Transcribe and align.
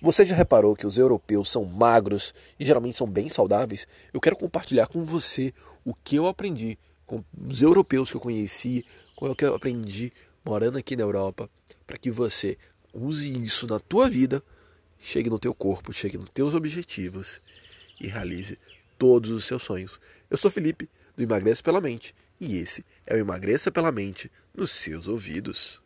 Você 0.00 0.24
já 0.24 0.34
reparou 0.34 0.76
que 0.76 0.86
os 0.86 0.96
europeus 0.96 1.50
são 1.50 1.64
magros 1.64 2.32
e 2.58 2.64
geralmente 2.64 2.96
são 2.96 3.06
bem 3.06 3.28
saudáveis? 3.28 3.86
Eu 4.12 4.20
quero 4.20 4.36
compartilhar 4.36 4.86
com 4.86 5.04
você 5.04 5.52
o 5.84 5.92
que 5.92 6.16
eu 6.16 6.26
aprendi 6.26 6.78
com 7.08 7.24
os 7.48 7.62
europeus 7.62 8.10
que 8.10 8.16
eu 8.16 8.20
conheci, 8.20 8.84
com 9.16 9.30
o 9.30 9.34
que 9.34 9.44
eu 9.44 9.54
aprendi 9.54 10.12
morando 10.44 10.76
aqui 10.76 10.94
na 10.94 11.02
Europa, 11.02 11.50
para 11.86 11.96
que 11.96 12.10
você 12.10 12.56
use 12.92 13.32
isso 13.42 13.66
na 13.66 13.80
tua 13.80 14.08
vida, 14.08 14.42
chegue 14.98 15.30
no 15.30 15.38
teu 15.38 15.54
corpo, 15.54 15.92
chegue 15.92 16.18
nos 16.18 16.28
teus 16.28 16.52
objetivos 16.52 17.40
e 17.98 18.06
realize 18.06 18.58
todos 18.98 19.30
os 19.30 19.46
seus 19.46 19.62
sonhos. 19.62 19.98
Eu 20.30 20.36
sou 20.36 20.50
Felipe, 20.50 20.88
do 21.16 21.22
Emagreça 21.22 21.62
pela 21.62 21.80
Mente, 21.80 22.14
e 22.38 22.58
esse 22.58 22.84
é 23.06 23.14
o 23.14 23.18
Emagreça 23.18 23.72
pela 23.72 23.90
Mente 23.90 24.30
nos 24.54 24.70
seus 24.70 25.08
ouvidos. 25.08 25.80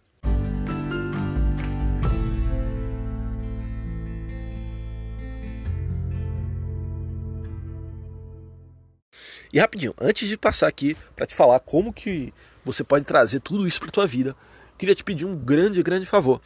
E 9.52 9.60
rapidinho, 9.60 9.94
antes 10.00 10.28
de 10.28 10.38
passar 10.38 10.66
aqui 10.66 10.96
para 11.14 11.26
te 11.26 11.34
falar 11.34 11.60
como 11.60 11.92
que 11.92 12.32
você 12.64 12.82
pode 12.82 13.04
trazer 13.04 13.40
tudo 13.40 13.66
isso 13.66 13.80
para 13.80 13.90
tua 13.90 14.06
vida, 14.06 14.34
queria 14.78 14.94
te 14.94 15.04
pedir 15.04 15.26
um 15.26 15.36
grande, 15.36 15.82
grande 15.82 16.06
favor. 16.06 16.40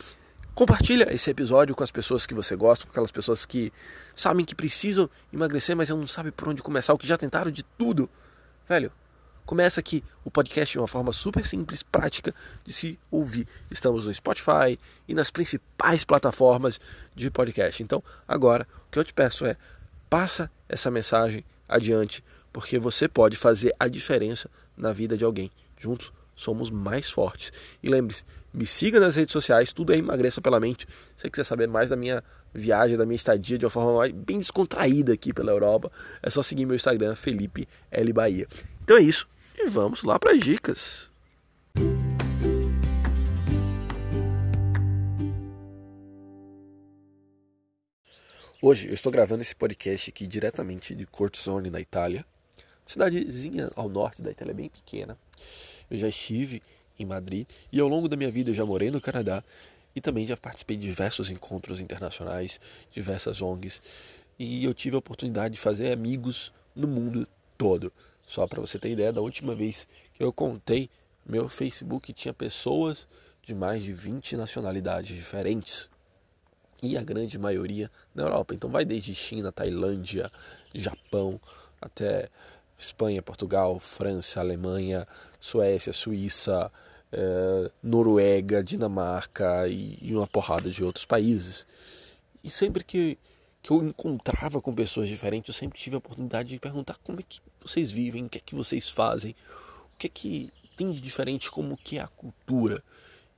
Compartilha 0.57 1.15
esse 1.15 1.31
episódio 1.31 1.75
com 1.77 1.85
as 1.85 1.91
pessoas 1.93 2.27
que 2.27 2.35
você 2.35 2.57
gosta, 2.57 2.85
com 2.85 2.91
aquelas 2.91 3.13
pessoas 3.13 3.45
que 3.45 3.73
sabem 4.15 4.45
que 4.45 4.55
precisam 4.55 5.09
emagrecer, 5.33 5.77
mas 5.77 5.89
não 5.91 6.09
sabem 6.09 6.33
por 6.33 6.49
onde 6.49 6.63
começar, 6.63 6.95
ou 6.95 6.99
que 6.99 7.07
já 7.07 7.17
tentaram 7.17 7.51
de 7.51 7.63
tudo. 7.63 8.11
Velho, 8.69 8.91
começa 9.45 9.79
aqui 9.79 10.03
o 10.25 10.31
podcast 10.31 10.73
de 10.73 10.79
uma 10.79 10.89
forma 10.89 11.13
super 11.13 11.47
simples, 11.47 11.85
prática 11.85 12.35
de 12.65 12.73
se 12.73 12.99
ouvir. 13.09 13.47
Estamos 13.71 14.07
no 14.07 14.15
Spotify 14.15 14.77
e 15.07 15.15
nas 15.15 15.31
principais 15.31 16.05
plataformas 16.05 16.81
de 17.15 17.31
podcast. 17.31 17.83
Então, 17.83 18.03
agora, 18.27 18.67
o 18.89 18.91
que 18.91 18.99
eu 18.99 19.05
te 19.05 19.15
peço 19.15 19.47
é 19.47 19.57
passa 20.11 20.51
essa 20.69 20.91
mensagem 20.91 21.45
adiante 21.69 22.25
porque 22.57 22.79
você 22.79 23.07
pode 23.07 23.37
fazer 23.37 23.75
a 23.79 23.87
diferença 23.87 24.49
na 24.75 24.91
vida 24.91 25.15
de 25.15 25.23
alguém. 25.27 25.51
Juntos 25.77 26.11
somos 26.35 26.71
mais 26.71 27.11
fortes. 27.11 27.53
E 27.83 27.89
lembre-se, 27.91 28.25
me 28.51 28.65
siga 28.65 28.99
nas 28.99 29.15
redes 29.15 29.35
sociais, 29.35 29.75
tudo 29.75 29.93
é 29.93 29.99
emagreça 29.99 30.41
pela 30.41 30.59
mente. 30.59 30.87
Se 31.15 31.21
você 31.21 31.29
quiser 31.29 31.45
saber 31.45 31.69
mais 31.69 31.91
da 31.91 31.97
minha 31.97 32.25
viagem, 32.55 32.97
da 32.97 33.05
minha 33.05 33.17
estadia 33.17 33.59
de 33.59 33.67
uma 33.67 33.71
forma 33.71 33.99
mais, 33.99 34.11
bem 34.11 34.39
descontraída 34.39 35.13
aqui 35.13 35.35
pela 35.35 35.53
Europa, 35.53 35.93
é 36.23 36.31
só 36.31 36.43
seguir 36.43 36.65
meu 36.65 36.75
Instagram, 36.75 37.15
Felipe 37.15 37.69
L 37.91 38.11
Bahia. 38.15 38.47
Então 38.83 38.97
é 38.97 39.03
isso, 39.03 39.29
e 39.55 39.69
vamos 39.69 40.03
lá 40.03 40.19
para 40.19 40.33
as 40.33 40.41
dicas. 40.41 41.11
Hoje 48.63 48.89
eu 48.89 48.95
estou 48.95 49.13
gravando 49.13 49.43
esse 49.43 49.55
podcast 49.55 50.09
aqui 50.09 50.27
diretamente 50.27 50.95
de 50.95 51.05
Cortisone, 51.05 51.69
na 51.69 51.83
Itália 51.83 52.25
cidadezinha 52.87 53.71
ao 53.75 53.89
norte 53.89 54.23
da 54.23 54.31
Itália, 54.31 54.55
bem 54.55 54.69
pequena. 54.69 55.19
Eu 55.91 55.99
já 55.99 56.09
estive 56.09 56.63
em 56.99 57.05
Madrid 57.05 57.47
e 57.71 57.81
ao 57.81 57.89
longo 57.89 58.09
da 58.09 58.17
minha 58.17 58.31
vida 58.31 58.51
eu 58.51 58.55
já 58.55 58.65
morei 58.65 58.91
no 58.91 59.01
Canadá 59.01 59.43
e 59.95 60.01
também 60.01 60.25
já 60.27 60.37
participei 60.37 60.77
de 60.77 60.87
diversos 60.87 61.31
encontros 61.31 61.81
internacionais, 61.81 62.61
diversas 62.91 63.43
ONGs 63.43 63.83
e 64.39 64.65
eu 64.65 64.73
tive 64.73 64.97
a 64.97 64.99
oportunidade 64.99 65.55
de 65.55 65.61
fazer 65.61 65.93
amigos 65.93 66.53
no 66.75 66.87
mundo 66.87 67.27
todo. 67.57 67.93
Só 68.25 68.47
para 68.47 68.61
você 68.61 68.79
ter 68.79 68.91
ideia, 68.91 69.13
da 69.13 69.21
última 69.21 69.55
vez 69.55 69.87
que 70.15 70.23
eu 70.23 70.33
contei, 70.33 70.91
meu 71.25 71.49
Facebook 71.49 72.13
tinha 72.13 72.35
pessoas 72.35 73.07
de 73.43 73.55
mais 73.55 73.85
de 73.85 73.93
20 73.93 74.37
nacionalidades 74.37 75.17
diferentes. 75.17 75.89
E 76.83 76.97
a 76.97 77.03
grande 77.03 77.39
maioria 77.39 77.91
na 78.15 78.25
Europa. 78.25 78.55
Então 78.55 78.69
vai 78.69 78.85
desde 78.85 79.15
China, 79.15 79.51
Tailândia, 79.51 80.31
Japão, 80.75 81.41
até 81.81 82.29
Espanha, 82.79 83.23
Portugal, 83.23 83.79
França, 83.79 84.41
Alemanha, 84.41 85.07
Suécia, 85.41 85.93
Suíça, 85.93 86.71
eh, 87.13 87.71
Noruega, 87.83 88.63
Dinamarca 88.63 89.69
e, 89.69 89.99
e, 90.03 90.15
uma 90.15 90.27
porrada 90.27 90.71
de 90.71 90.85
outros 90.85 91.05
países. 91.05 91.67
E 92.43 92.51
sempre 92.51 92.85
que, 92.85 93.19
que 93.63 93.71
eu 93.71 93.83
encontrava 93.83 94.61
com 94.61 94.75
pessoas 94.75 95.09
diferentes, 95.09 95.49
eu 95.49 95.55
sempre 95.55 95.79
tive 95.79 95.97
a 95.97 95.99
oportunidade 95.99 96.49
de 96.51 96.59
perguntar 96.59 96.97
como 97.03 97.21
é 97.21 97.23
que 97.23 97.41
vocês 97.63 97.91
vivem, 97.91 98.27
o 98.27 98.29
que 98.29 98.39
é 98.39 98.41
que 98.41 98.55
vocês 98.55 98.91
fazem, 98.91 99.35
o 99.95 99.99
que 99.99 100.07
é 100.07 100.11
que 100.11 100.53
tem 100.77 100.93
de 100.93 101.01
diferente, 101.01 101.51
como 101.51 101.77
que 101.77 101.99
é 101.99 102.03
a 102.03 102.09
cultura. 102.09 102.83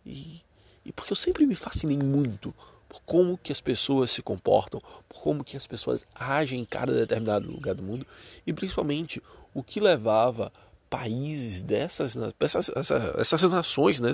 E, 0.05 0.43
e 0.85 0.93
porque 0.93 1.13
eu 1.13 1.17
sempre 1.17 1.47
me 1.47 1.55
fascinei 1.55 1.97
muito 1.97 2.55
por 2.89 3.03
como 3.03 3.37
que 3.37 3.53
as 3.53 3.61
pessoas 3.61 4.11
se 4.11 4.23
comportam, 4.23 4.81
por 5.09 5.21
como 5.21 5.45
que 5.45 5.57
as 5.57 5.67
pessoas 5.67 6.05
agem 6.15 6.61
em 6.61 6.65
cada 6.65 6.93
determinado 6.93 7.51
lugar 7.51 7.75
do 7.75 7.83
mundo 7.83 8.07
e 8.47 8.53
principalmente 8.53 9.23
o 9.53 9.63
que 9.63 9.79
levava 9.79 10.53
países 10.89 11.63
dessas 11.63 12.17
essas, 12.41 12.71
essas, 12.75 13.19
essas 13.19 13.51
nações 13.51 14.01
né, 14.01 14.13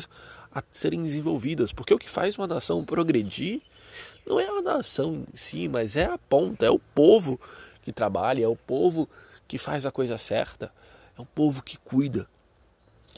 a 0.52 0.62
serem 0.72 1.00
desenvolvidas, 1.02 1.72
porque 1.72 1.94
o 1.94 1.98
que 1.98 2.10
faz 2.10 2.36
uma 2.36 2.48
nação 2.48 2.84
progredir 2.84 3.62
não 4.26 4.40
é 4.40 4.46
a 4.46 4.62
nação 4.62 5.24
em 5.32 5.36
si, 5.36 5.68
mas 5.68 5.96
é 5.96 6.06
a 6.06 6.18
ponta, 6.18 6.66
é 6.66 6.70
o 6.70 6.78
povo 6.78 7.38
que 7.82 7.92
trabalha, 7.92 8.44
é 8.44 8.48
o 8.48 8.56
povo 8.56 9.08
que 9.46 9.58
faz 9.58 9.86
a 9.86 9.92
coisa 9.92 10.18
certa, 10.18 10.72
é 11.16 11.20
o 11.20 11.26
povo 11.26 11.62
que 11.62 11.76
cuida. 11.76 12.26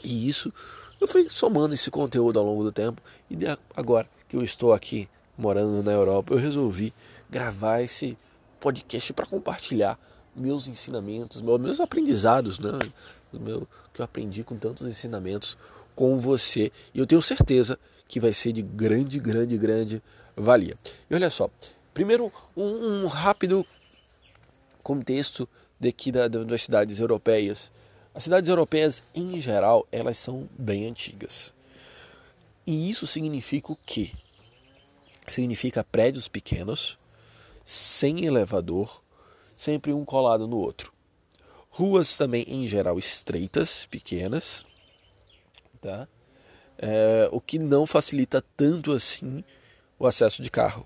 E 0.03 0.27
isso 0.27 0.53
eu 0.99 1.07
fui 1.07 1.29
somando 1.29 1.73
esse 1.73 1.89
conteúdo 1.89 2.37
ao 2.37 2.45
longo 2.45 2.63
do 2.63 2.71
tempo 2.71 3.01
e 3.29 3.37
agora 3.75 4.07
que 4.27 4.35
eu 4.35 4.43
estou 4.43 4.73
aqui 4.73 5.09
morando 5.37 5.83
na 5.83 5.91
Europa, 5.91 6.33
eu 6.33 6.37
resolvi 6.37 6.93
gravar 7.29 7.81
esse 7.81 8.17
podcast 8.59 9.13
para 9.13 9.25
compartilhar 9.25 9.99
meus 10.35 10.67
ensinamentos, 10.67 11.41
meus 11.41 11.79
aprendizados, 11.79 12.59
né? 12.59 12.71
O 13.33 13.39
meu, 13.39 13.67
que 13.93 14.01
eu 14.01 14.05
aprendi 14.05 14.43
com 14.43 14.55
tantos 14.55 14.87
ensinamentos 14.87 15.57
com 15.95 16.17
você. 16.17 16.71
E 16.93 16.99
eu 16.99 17.05
tenho 17.05 17.21
certeza 17.21 17.77
que 18.07 18.19
vai 18.19 18.31
ser 18.31 18.53
de 18.53 18.61
grande, 18.61 19.19
grande, 19.19 19.57
grande 19.57 20.03
valia. 20.35 20.77
E 21.09 21.15
olha 21.15 21.29
só, 21.29 21.49
primeiro 21.93 22.31
um, 22.55 23.03
um 23.03 23.07
rápido 23.07 23.65
contexto 24.81 25.47
daqui 25.79 26.11
da, 26.11 26.27
das 26.27 26.61
cidades 26.61 26.99
europeias. 26.99 27.71
As 28.13 28.23
cidades 28.23 28.49
europeias, 28.49 29.03
em 29.13 29.39
geral, 29.41 29.85
elas 29.91 30.17
são 30.17 30.47
bem 30.57 30.87
antigas. 30.87 31.53
E 32.65 32.89
isso 32.89 33.05
significa 33.05 33.71
o 33.71 33.77
quê? 33.85 34.11
Significa 35.27 35.83
prédios 35.83 36.27
pequenos, 36.27 36.97
sem 37.63 38.25
elevador, 38.25 39.03
sempre 39.55 39.91
um 39.91 40.05
colado 40.05 40.47
no 40.47 40.57
outro. 40.57 40.93
Ruas 41.69 42.17
também, 42.17 42.43
em 42.47 42.67
geral, 42.67 42.97
estreitas, 42.97 43.85
pequenas, 43.85 44.65
tá? 45.81 46.07
É, 46.77 47.27
o 47.31 47.41
que 47.41 47.59
não 47.59 47.85
facilita 47.85 48.43
tanto 48.55 48.93
assim 48.93 49.43
o 49.99 50.05
acesso 50.05 50.41
de 50.41 50.49
carro. 50.49 50.85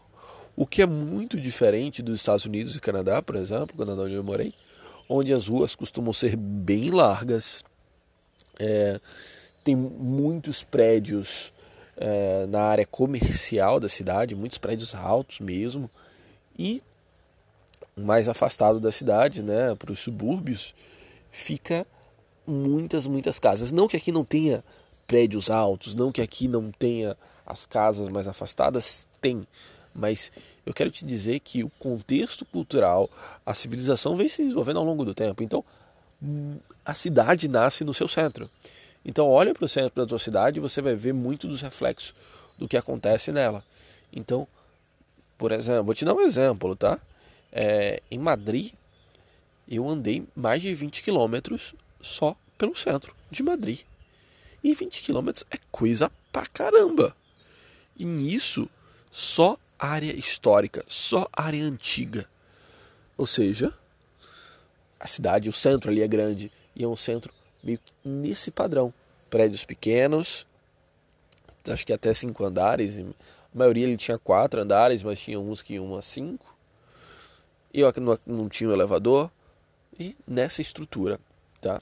O 0.56 0.66
que 0.66 0.82
é 0.82 0.86
muito 0.86 1.40
diferente 1.40 2.02
dos 2.02 2.20
Estados 2.20 2.46
Unidos 2.46 2.76
e 2.76 2.80
Canadá, 2.80 3.22
por 3.22 3.36
exemplo, 3.36 3.78
Canadá 3.78 4.04
onde 4.04 4.16
eu 4.16 4.24
morei, 4.24 4.54
onde 5.08 5.34
as 5.34 5.48
ruas 5.48 5.76
costumam 5.76 6.14
ser 6.14 6.36
bem 6.36 6.90
largas, 6.90 7.64
é, 8.60 9.00
tem 9.64 9.76
muitos 9.76 10.64
prédios 10.64 11.54
é, 12.02 12.48
na 12.48 12.64
área 12.64 12.86
comercial 12.86 13.80
da 13.80 13.88
cidade, 13.88 14.36
muitos 14.36 14.58
prédios 14.58 14.96
altos 14.96 15.40
mesmo, 15.40 15.90
e 16.58 16.82
mais 17.96 18.28
afastado 18.28 18.80
da 18.80 18.92
cidade, 18.92 19.44
né, 19.44 19.76
para 19.76 19.92
os 19.92 20.00
subúrbios, 20.00 20.74
fica 21.32 21.86
muitas, 22.46 23.06
muitas 23.06 23.38
casas. 23.38 23.72
Não 23.72 23.88
que 23.88 23.96
aqui 23.96 24.12
não 24.12 24.24
tenha 24.24 24.64
prédios 25.06 25.52
altos, 25.52 25.94
não 25.94 26.12
que 26.12 26.22
aqui 26.22 26.48
não 26.48 26.72
tenha 26.72 27.16
as 27.46 27.68
casas 27.68 28.10
mais 28.10 28.28
afastadas, 28.28 29.08
tem. 29.20 29.46
Mas 29.94 30.32
eu 30.66 30.74
quero 30.74 30.90
te 30.90 31.06
dizer 31.06 31.40
que 31.42 31.64
o 31.64 31.70
contexto 31.78 32.46
cultural, 32.46 33.10
a 33.46 33.54
civilização 33.54 34.16
vem 34.16 34.28
se 34.28 34.42
desenvolvendo 34.42 34.80
ao 34.80 34.86
longo 34.86 35.06
do 35.06 35.14
tempo. 35.14 35.44
Então, 35.44 35.64
hum, 36.24 36.58
a 36.84 36.96
cidade 36.96 37.48
nasce 37.48 37.84
no 37.84 37.94
seu 37.94 38.08
centro. 38.08 38.50
Então 39.04 39.28
olha 39.28 39.54
para 39.54 39.66
o 39.66 39.70
centro 39.70 39.96
da 39.96 40.06
tua 40.08 40.20
cidade 40.20 40.58
e 40.58 40.62
você 40.62 40.82
vai 40.82 40.96
ver 40.96 41.14
muito 41.14 41.48
dos 41.48 41.62
reflexos 41.62 42.14
do 42.58 42.68
que 42.68 42.78
acontece 42.78 43.32
nela. 43.32 43.64
Então, 44.14 44.48
por 45.38 45.52
exemplo, 45.52 45.86
vou 45.86 45.96
te 45.96 46.06
dar 46.06 46.14
um 46.14 46.22
exemplo, 46.22 46.76
tá? 46.76 47.00
É, 47.52 48.02
em 48.12 48.20
Madrid, 48.20 48.74
eu 49.68 49.90
andei 49.90 50.28
mais 50.36 50.62
de 50.62 50.74
20 50.74 51.02
quilômetros 51.02 51.74
só 52.00 52.36
pelo 52.58 52.76
centro 52.76 53.16
de 53.30 53.42
Madrid. 53.42 53.82
E 54.64 54.74
20 54.74 55.02
quilômetros 55.02 55.44
é 55.50 55.58
coisa 55.72 56.12
pra 56.32 56.46
caramba. 56.46 57.16
E 57.98 58.06
nisso, 58.06 58.70
só 59.12 59.58
área 59.80 60.16
histórica, 60.16 60.86
só 60.88 61.28
área 61.34 61.64
antiga. 61.64 62.30
Ou 63.18 63.26
seja, 63.26 63.74
a 65.00 65.08
cidade, 65.08 65.50
o 65.50 65.54
centro 65.54 65.90
ali 65.90 66.04
é 66.04 66.08
grande 66.08 66.52
e 66.76 66.84
é 66.84 66.88
um 66.88 66.96
centro 66.96 67.34
meio 67.64 67.80
que 67.80 67.94
nesse 68.04 68.52
padrão. 68.52 68.94
Prédios 69.30 69.64
pequenos, 69.64 70.46
acho 71.70 71.86
que 71.86 71.94
até 71.94 72.14
cinco 72.14 72.44
andares, 72.44 72.98
A 72.98 73.58
maioria 73.58 73.86
ele 73.86 73.98
tinha 73.98 74.18
quatro 74.18 74.62
andares, 74.62 75.04
mas 75.04 75.22
tinha 75.22 75.40
uns 75.40 75.62
que 75.62 75.76
iam 75.76 75.96
a 75.96 76.02
cinco. 76.02 76.56
E 77.74 77.80
eu 77.80 77.94
não, 77.98 78.20
não 78.26 78.50
tinha 78.50 78.70
um 78.70 78.74
elevador. 78.74 79.32
E 80.00 80.16
nessa 80.28 80.62
estrutura, 80.62 81.20
tá? 81.60 81.82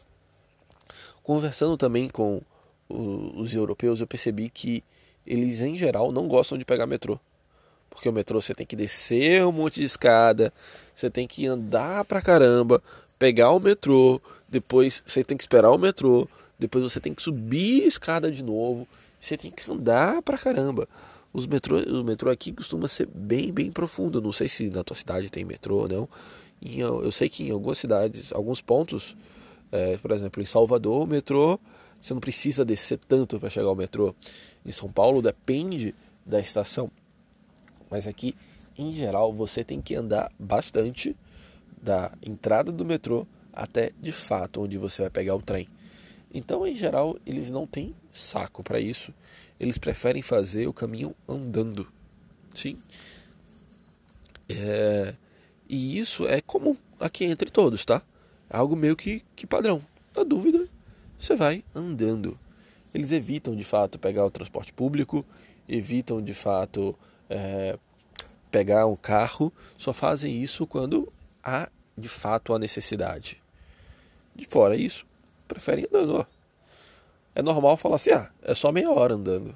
Conversando 1.23 1.77
também 1.77 2.09
com 2.09 2.41
os 2.89 3.53
europeus, 3.53 4.01
eu 4.01 4.07
percebi 4.07 4.49
que 4.49 4.83
eles 5.25 5.61
em 5.61 5.75
geral 5.75 6.11
não 6.11 6.27
gostam 6.27 6.57
de 6.57 6.65
pegar 6.65 6.87
metrô. 6.87 7.19
Porque 7.89 8.09
o 8.09 8.13
metrô 8.13 8.41
você 8.41 8.53
tem 8.53 8.65
que 8.65 8.75
descer 8.75 9.45
um 9.45 9.51
monte 9.51 9.79
de 9.79 9.85
escada, 9.85 10.53
você 10.93 11.09
tem 11.09 11.27
que 11.27 11.45
andar 11.45 12.05
pra 12.05 12.21
caramba, 12.21 12.81
pegar 13.19 13.51
o 13.51 13.59
metrô, 13.59 14.19
depois 14.47 15.03
você 15.05 15.23
tem 15.23 15.37
que 15.37 15.43
esperar 15.43 15.69
o 15.69 15.77
metrô, 15.77 16.27
depois 16.57 16.83
você 16.83 16.99
tem 16.99 17.13
que 17.13 17.21
subir 17.21 17.83
a 17.83 17.87
escada 17.87 18.31
de 18.31 18.41
novo, 18.41 18.87
você 19.19 19.35
tem 19.35 19.51
que 19.51 19.69
andar 19.69 20.21
pra 20.21 20.37
caramba. 20.37 20.87
Os 21.31 21.45
metrô, 21.45 21.77
o 21.77 22.03
metrô 22.03 22.31
aqui 22.31 22.51
costuma 22.51 22.87
ser 22.87 23.05
bem, 23.05 23.51
bem 23.51 23.71
profundo. 23.71 24.19
Não 24.19 24.31
sei 24.31 24.47
se 24.47 24.69
na 24.69 24.83
tua 24.83 24.95
cidade 24.95 25.29
tem 25.29 25.45
metrô 25.45 25.81
ou 25.81 25.87
não. 25.87 26.09
E 26.59 26.79
eu, 26.79 27.03
eu 27.03 27.11
sei 27.11 27.29
que 27.29 27.43
em 27.43 27.51
algumas 27.51 27.77
cidades, 27.77 28.33
alguns 28.33 28.61
pontos, 28.61 29.15
é, 29.71 29.97
por 29.97 30.11
exemplo, 30.11 30.41
em 30.41 30.45
Salvador, 30.45 31.03
o 31.03 31.07
metrô, 31.07 31.59
você 32.01 32.13
não 32.13 32.21
precisa 32.21 32.65
descer 32.65 32.97
tanto 33.07 33.39
para 33.39 33.49
chegar 33.49 33.67
ao 33.67 33.75
metrô. 33.75 34.15
Em 34.65 34.71
São 34.71 34.91
Paulo 34.91 35.21
depende 35.21 35.93
da 36.25 36.39
estação. 36.39 36.89
Mas 37.91 38.07
aqui, 38.07 38.35
em 38.77 38.91
geral, 38.93 39.31
você 39.31 39.63
tem 39.63 39.81
que 39.81 39.95
andar 39.95 40.31
bastante 40.39 41.15
da 41.81 42.11
entrada 42.21 42.71
do 42.71 42.85
metrô 42.85 43.25
até 43.53 43.91
de 43.99 44.11
fato 44.11 44.61
onde 44.61 44.77
você 44.77 45.01
vai 45.01 45.11
pegar 45.11 45.35
o 45.35 45.41
trem. 45.41 45.67
Então, 46.33 46.65
em 46.65 46.75
geral, 46.75 47.17
eles 47.25 47.49
não 47.49 47.65
têm 47.65 47.95
saco 48.11 48.63
para 48.63 48.79
isso. 48.79 49.13
Eles 49.59 49.77
preferem 49.77 50.21
fazer 50.21 50.67
o 50.67 50.73
caminho 50.73 51.15
andando. 51.27 51.87
Sim. 52.53 52.77
É... 54.47 55.15
E 55.67 55.97
isso 55.99 56.27
é 56.27 56.41
comum 56.41 56.75
aqui 56.99 57.25
entre 57.25 57.49
todos, 57.49 57.83
tá? 57.85 58.01
É 58.49 58.57
algo 58.57 58.75
meio 58.75 58.95
que, 58.95 59.23
que 59.35 59.45
padrão. 59.45 59.81
Na 60.15 60.23
dúvida, 60.23 60.67
você 61.17 61.35
vai 61.35 61.63
andando. 61.75 62.39
Eles 62.93 63.11
evitam 63.11 63.55
de 63.55 63.63
fato 63.63 63.99
pegar 63.99 64.25
o 64.25 64.31
transporte 64.31 64.73
público, 64.73 65.23
evitam 65.67 66.21
de 66.21 66.33
fato 66.33 66.97
é, 67.29 67.77
pegar 68.49 68.87
um 68.87 68.95
carro, 68.95 69.53
só 69.77 69.93
fazem 69.93 70.41
isso 70.41 70.65
quando 70.65 71.11
há 71.43 71.69
de 71.97 72.09
fato 72.09 72.53
a 72.53 72.59
necessidade. 72.59 73.41
De 74.35 74.47
fora 74.49 74.75
isso, 74.75 75.05
preferem 75.47 75.85
andando. 75.85 76.25
É 77.35 77.41
normal 77.41 77.77
falar 77.77 77.95
assim, 77.95 78.11
ah, 78.11 78.31
é 78.41 78.53
só 78.55 78.71
meia 78.71 78.91
hora 78.91 79.13
andando. 79.13 79.55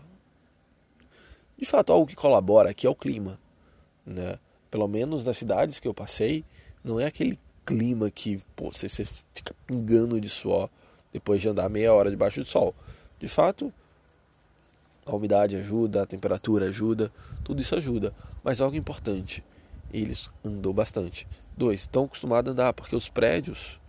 De 1.58 1.66
fato, 1.66 1.94
algo 1.94 2.08
que 2.08 2.16
colabora 2.16 2.70
aqui 2.70 2.86
é 2.86 2.90
o 2.90 2.96
clima. 2.96 3.40
Né? 4.06 4.38
Pelo 4.70 4.88
menos 4.88 5.24
nas 5.24 5.38
cidades 5.38 5.80
que 5.80 5.88
eu 5.88 5.94
passei, 5.94 6.44
não 6.84 7.00
é 7.00 7.06
aquele 7.06 7.40
clima 7.66 8.12
que 8.12 8.38
pô, 8.56 8.72
você, 8.72 8.90
você 8.90 9.06
fica 9.06 9.56
pingando 9.66 10.20
de 10.20 10.28
suor 10.28 10.70
depois 11.12 11.42
de 11.42 11.48
andar 11.48 11.70
meia 11.70 11.94
hora 11.94 12.10
debaixo 12.10 12.42
do 12.42 12.46
sol. 12.46 12.76
De 13.20 13.28
fato, 13.28 13.72
a 15.06 15.16
umidade 15.16 15.56
ajuda, 15.56 16.04
a 16.04 16.06
temperatura 16.06 16.66
ajuda, 16.66 17.12
tudo 17.44 17.62
isso 17.62 17.76
ajuda. 17.76 18.14
Mas 18.44 18.60
algo 18.60 18.76
importante, 18.76 19.44
eles 19.94 20.30
andam 20.44 20.74
bastante. 20.74 21.28
Dois, 21.56 21.82
estão 21.82 22.06
acostumados 22.06 22.50
a 22.50 22.54
andar, 22.54 22.74
porque 22.74 22.96
os 22.96 23.10
prédios 23.10 23.80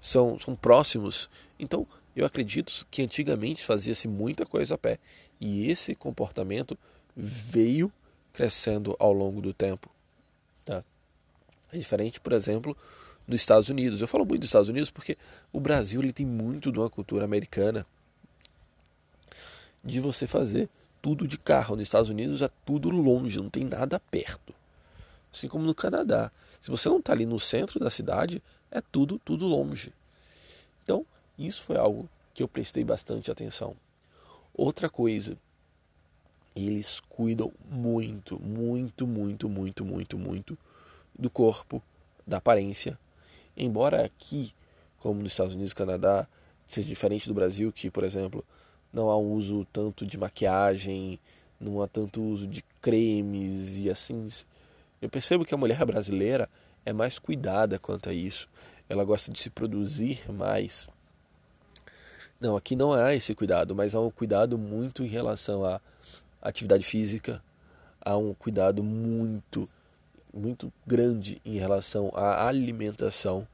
são, 0.00 0.38
são 0.38 0.54
próximos. 0.54 1.28
Então, 1.58 1.86
eu 2.14 2.24
acredito 2.24 2.86
que 2.90 3.02
antigamente 3.02 3.64
fazia-se 3.64 4.06
muita 4.06 4.46
coisa 4.46 4.74
a 4.74 4.78
pé. 4.78 4.98
E 5.40 5.70
esse 5.70 5.94
comportamento 5.94 6.78
veio 7.16 7.92
crescendo 8.32 8.96
ao 8.98 9.12
longo 9.12 9.40
do 9.40 9.52
tempo. 9.52 9.90
Tá? 10.64 10.84
É 11.72 11.78
diferente, 11.78 12.20
por 12.20 12.32
exemplo, 12.32 12.76
nos 13.26 13.40
Estados 13.40 13.68
Unidos. 13.68 14.00
Eu 14.00 14.08
falo 14.08 14.24
muito 14.24 14.40
dos 14.40 14.48
Estados 14.48 14.68
Unidos 14.68 14.90
porque 14.90 15.16
o 15.52 15.60
Brasil 15.60 16.00
ele 16.00 16.12
tem 16.12 16.26
muito 16.26 16.70
de 16.70 16.78
uma 16.78 16.90
cultura 16.90 17.24
americana 17.24 17.86
de 19.82 20.00
você 20.00 20.26
fazer 20.26 20.68
tudo 21.02 21.28
de 21.28 21.38
carro. 21.38 21.76
Nos 21.76 21.82
Estados 21.82 22.10
Unidos 22.10 22.42
é 22.42 22.48
tudo 22.64 22.88
longe, 22.88 23.38
não 23.38 23.50
tem 23.50 23.64
nada 23.64 24.00
perto. 24.00 24.54
Assim 25.34 25.48
como 25.48 25.64
no 25.64 25.74
Canadá. 25.74 26.30
Se 26.60 26.70
você 26.70 26.88
não 26.88 26.98
está 26.98 27.12
ali 27.12 27.26
no 27.26 27.40
centro 27.40 27.80
da 27.80 27.90
cidade, 27.90 28.42
é 28.70 28.80
tudo, 28.80 29.18
tudo 29.18 29.46
longe. 29.46 29.92
Então, 30.82 31.04
isso 31.36 31.62
foi 31.64 31.76
algo 31.76 32.08
que 32.32 32.42
eu 32.42 32.48
prestei 32.48 32.84
bastante 32.84 33.30
atenção. 33.30 33.76
Outra 34.54 34.88
coisa, 34.88 35.36
eles 36.54 37.00
cuidam 37.00 37.52
muito, 37.68 38.40
muito, 38.40 39.06
muito, 39.06 39.48
muito, 39.48 39.84
muito, 39.84 40.16
muito 40.16 40.56
do 41.18 41.28
corpo, 41.28 41.82
da 42.26 42.36
aparência 42.36 42.98
Embora 43.56 44.04
aqui, 44.04 44.52
como 44.98 45.22
nos 45.22 45.32
Estados 45.32 45.54
Unidos 45.54 45.72
e 45.72 45.76
Canadá, 45.76 46.26
seja 46.66 46.88
diferente 46.88 47.28
do 47.28 47.34
Brasil, 47.34 47.70
que, 47.72 47.88
por 47.88 48.02
exemplo, 48.02 48.44
não 48.92 49.10
há 49.10 49.16
uso 49.16 49.64
tanto 49.72 50.04
de 50.04 50.18
maquiagem, 50.18 51.20
não 51.60 51.80
há 51.80 51.86
tanto 51.86 52.20
uso 52.22 52.48
de 52.48 52.64
cremes 52.80 53.78
e 53.78 53.88
assim. 53.88 54.26
Eu 55.04 55.10
percebo 55.10 55.44
que 55.44 55.52
a 55.52 55.58
mulher 55.58 55.84
brasileira 55.84 56.48
é 56.82 56.90
mais 56.90 57.18
cuidada 57.18 57.78
quanto 57.78 58.08
a 58.08 58.14
isso. 58.14 58.48
Ela 58.88 59.04
gosta 59.04 59.30
de 59.30 59.38
se 59.38 59.50
produzir 59.50 60.22
mais. 60.32 60.88
Não, 62.40 62.56
aqui 62.56 62.74
não 62.74 62.94
há 62.94 63.14
esse 63.14 63.34
cuidado, 63.34 63.74
mas 63.74 63.94
há 63.94 64.00
um 64.00 64.10
cuidado 64.10 64.56
muito 64.56 65.04
em 65.04 65.06
relação 65.06 65.62
à 65.62 65.78
atividade 66.40 66.84
física, 66.84 67.44
há 68.00 68.16
um 68.16 68.32
cuidado 68.32 68.82
muito 68.82 69.68
muito 70.32 70.72
grande 70.86 71.38
em 71.44 71.58
relação 71.58 72.10
à 72.14 72.48
alimentação. 72.48 73.46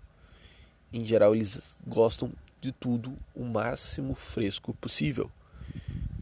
Em 0.92 1.04
geral, 1.04 1.34
eles 1.34 1.74
gostam 1.84 2.30
de 2.60 2.70
tudo 2.70 3.12
o 3.34 3.44
máximo 3.44 4.14
fresco 4.14 4.72
possível. 4.74 5.28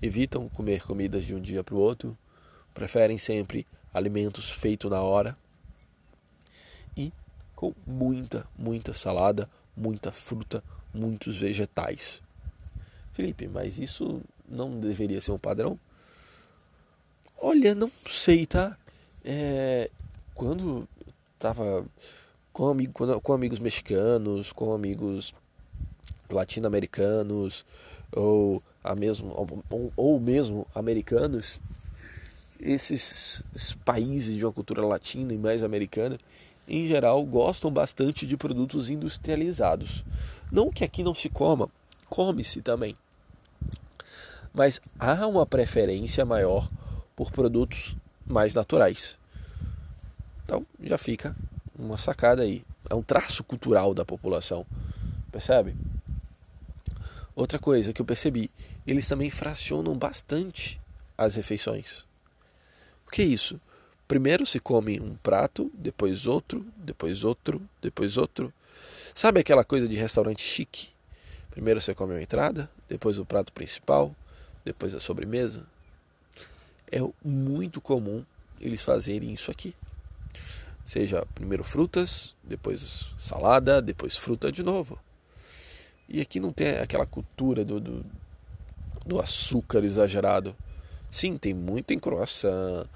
Evitam 0.01 0.49
comer 0.49 0.87
comidas 0.87 1.27
de 1.27 1.35
um 1.35 1.41
dia 1.41 1.63
para 1.63 1.75
o 1.75 1.79
outro, 1.79 2.17
preferem 2.73 3.19
sempre 3.19 3.67
alimentos 3.99 4.51
feitos 4.51 4.91
na 4.91 5.03
hora 5.03 5.37
e 6.97 7.13
com 7.55 7.75
muita, 7.87 8.47
muita 8.57 8.95
salada, 8.95 9.49
muita 9.77 10.13
fruta, 10.13 10.63
muitos 10.95 11.37
vegetais. 11.37 12.23
Felipe, 13.13 13.49
mas 13.49 13.79
isso 13.79 14.23
não 14.49 14.79
deveria 14.79 15.21
ser 15.21 15.33
um 15.33 15.39
padrão? 15.39 15.79
Olha, 17.41 17.75
não 17.75 17.91
sei, 18.07 18.47
tá? 18.47 18.77
É, 19.25 19.91
quando 20.35 20.89
estava 21.35 21.85
com, 22.53 22.69
amigo, 22.69 23.21
com 23.21 23.33
amigos 23.33 23.59
mexicanos, 23.59 24.53
com 24.53 24.73
amigos 24.73 25.35
latino-americanos 26.31 27.65
ou, 28.13 28.63
a 28.83 28.95
mesmo, 28.95 29.33
ou, 29.71 29.93
ou 29.97 30.21
mesmo 30.21 30.67
americanos, 30.75 31.61
esses 32.61 33.43
países 33.85 34.37
de 34.37 34.45
uma 34.45 34.53
cultura 34.53 34.85
latina 34.85 35.33
e 35.33 35.39
mais 35.39 35.63
americana, 35.63 36.19
em 36.67 36.87
geral, 36.87 37.25
gostam 37.25 37.71
bastante 37.71 38.27
de 38.27 38.37
produtos 38.37 38.91
industrializados. 38.91 40.05
Não 40.51 40.71
que 40.71 40.85
aqui 40.85 41.03
não 41.03 41.15
se 41.15 41.29
coma, 41.29 41.71
come-se 42.09 42.61
também. 42.61 42.97
Mas 44.53 44.81
há 44.99 45.27
uma 45.27 45.47
preferência 45.47 46.25
maior 46.25 46.69
por 47.15 47.31
produtos 47.31 47.97
mais 48.27 48.55
naturais. 48.55 49.19
Então 50.43 50.67
já 50.83 50.99
fica 50.99 51.37
uma 51.79 51.97
sacada 51.97 52.43
aí. 52.43 52.65
É 52.91 52.95
um 52.95 53.03
traço 53.03 53.45
cultural 53.45 53.95
da 53.95 54.05
população. 54.05 54.67
Percebe? 55.31 55.77
Outra 57.37 57.59
coisa 57.59 57.93
que 57.93 58.01
eu 58.01 58.07
percebi, 58.07 58.51
eles 58.87 59.07
também 59.07 59.31
fracionam 59.31 59.97
bastante 59.97 60.81
as 61.17 61.35
refeições. 61.37 62.08
O 63.09 63.11
que 63.11 63.23
é 63.23 63.25
isso? 63.25 63.59
Primeiro 64.07 64.45
se 64.45 64.61
come 64.61 65.01
um 65.01 65.15
prato, 65.17 65.71
depois 65.73 66.27
outro, 66.27 66.65
depois 66.77 67.25
outro, 67.25 67.61
depois 67.81 68.19
outro. 68.19 68.53
Sabe 69.15 69.41
aquela 69.41 69.65
coisa 69.65 69.89
de 69.89 69.97
restaurante 69.97 70.43
chique? 70.43 70.91
Primeiro 71.51 71.81
você 71.81 71.95
come 71.95 72.15
a 72.15 72.23
entrada, 72.23 72.71
depois 72.87 73.19
o 73.19 73.25
prato 73.25 73.51
principal, 73.51 74.15
depois 74.63 74.95
a 74.95 75.01
sobremesa. 75.01 75.65
É 76.93 76.99
muito 77.25 77.81
comum 77.81 78.25
eles 78.61 78.83
fazerem 78.83 79.33
isso 79.33 79.51
aqui. 79.51 79.75
Seja 80.85 81.27
primeiro 81.35 81.65
frutas, 81.65 82.35
depois 82.45 83.11
salada, 83.17 83.81
depois 83.81 84.17
fruta 84.17 84.53
de 84.53 84.63
novo. 84.63 84.99
E 86.07 86.21
aqui 86.21 86.39
não 86.39 86.53
tem 86.53 86.77
aquela 86.77 87.07
cultura 87.07 87.65
do, 87.65 87.81
do, 87.81 88.05
do 89.07 89.19
açúcar 89.19 89.83
exagerado. 89.83 90.55
Sim, 91.11 91.37
tem 91.37 91.55
muito 91.55 91.93
em 91.93 91.99
croissant, 91.99 92.87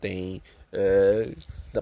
tem 0.00 0.42
é, 0.72 1.32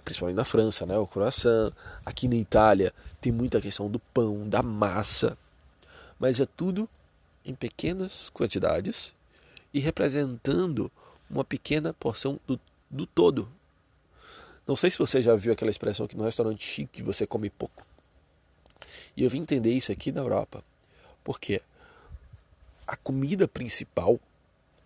principalmente 0.04 0.36
na 0.36 0.44
França, 0.44 0.86
né, 0.86 0.96
o 0.96 1.06
croissant. 1.06 1.72
Aqui 2.04 2.28
na 2.28 2.36
Itália 2.36 2.92
tem 3.20 3.32
muita 3.32 3.60
questão 3.60 3.90
do 3.90 3.98
pão, 3.98 4.48
da 4.48 4.62
massa, 4.62 5.36
mas 6.18 6.40
é 6.40 6.46
tudo 6.46 6.88
em 7.44 7.54
pequenas 7.54 8.30
quantidades 8.30 9.14
e 9.72 9.80
representando 9.80 10.90
uma 11.28 11.44
pequena 11.44 11.92
porção 11.94 12.38
do, 12.46 12.60
do 12.90 13.06
todo. 13.06 13.48
Não 14.66 14.76
sei 14.76 14.90
se 14.90 14.98
você 14.98 15.20
já 15.20 15.34
viu 15.34 15.52
aquela 15.52 15.70
expressão 15.70 16.06
que 16.06 16.16
no 16.16 16.24
restaurante 16.24 16.64
chique 16.64 17.02
você 17.02 17.26
come 17.26 17.50
pouco. 17.50 17.84
E 19.16 19.24
eu 19.24 19.30
vim 19.30 19.40
entender 19.40 19.72
isso 19.72 19.90
aqui 19.90 20.12
na 20.12 20.20
Europa. 20.20 20.62
Porque 21.24 21.60
a 22.86 22.96
comida 22.96 23.48
principal 23.48 24.20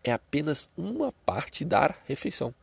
é 0.06 0.12
apenas 0.12 0.70
uma 0.76 1.10
parte 1.24 1.64
da 1.64 1.94
refeição. 2.06 2.54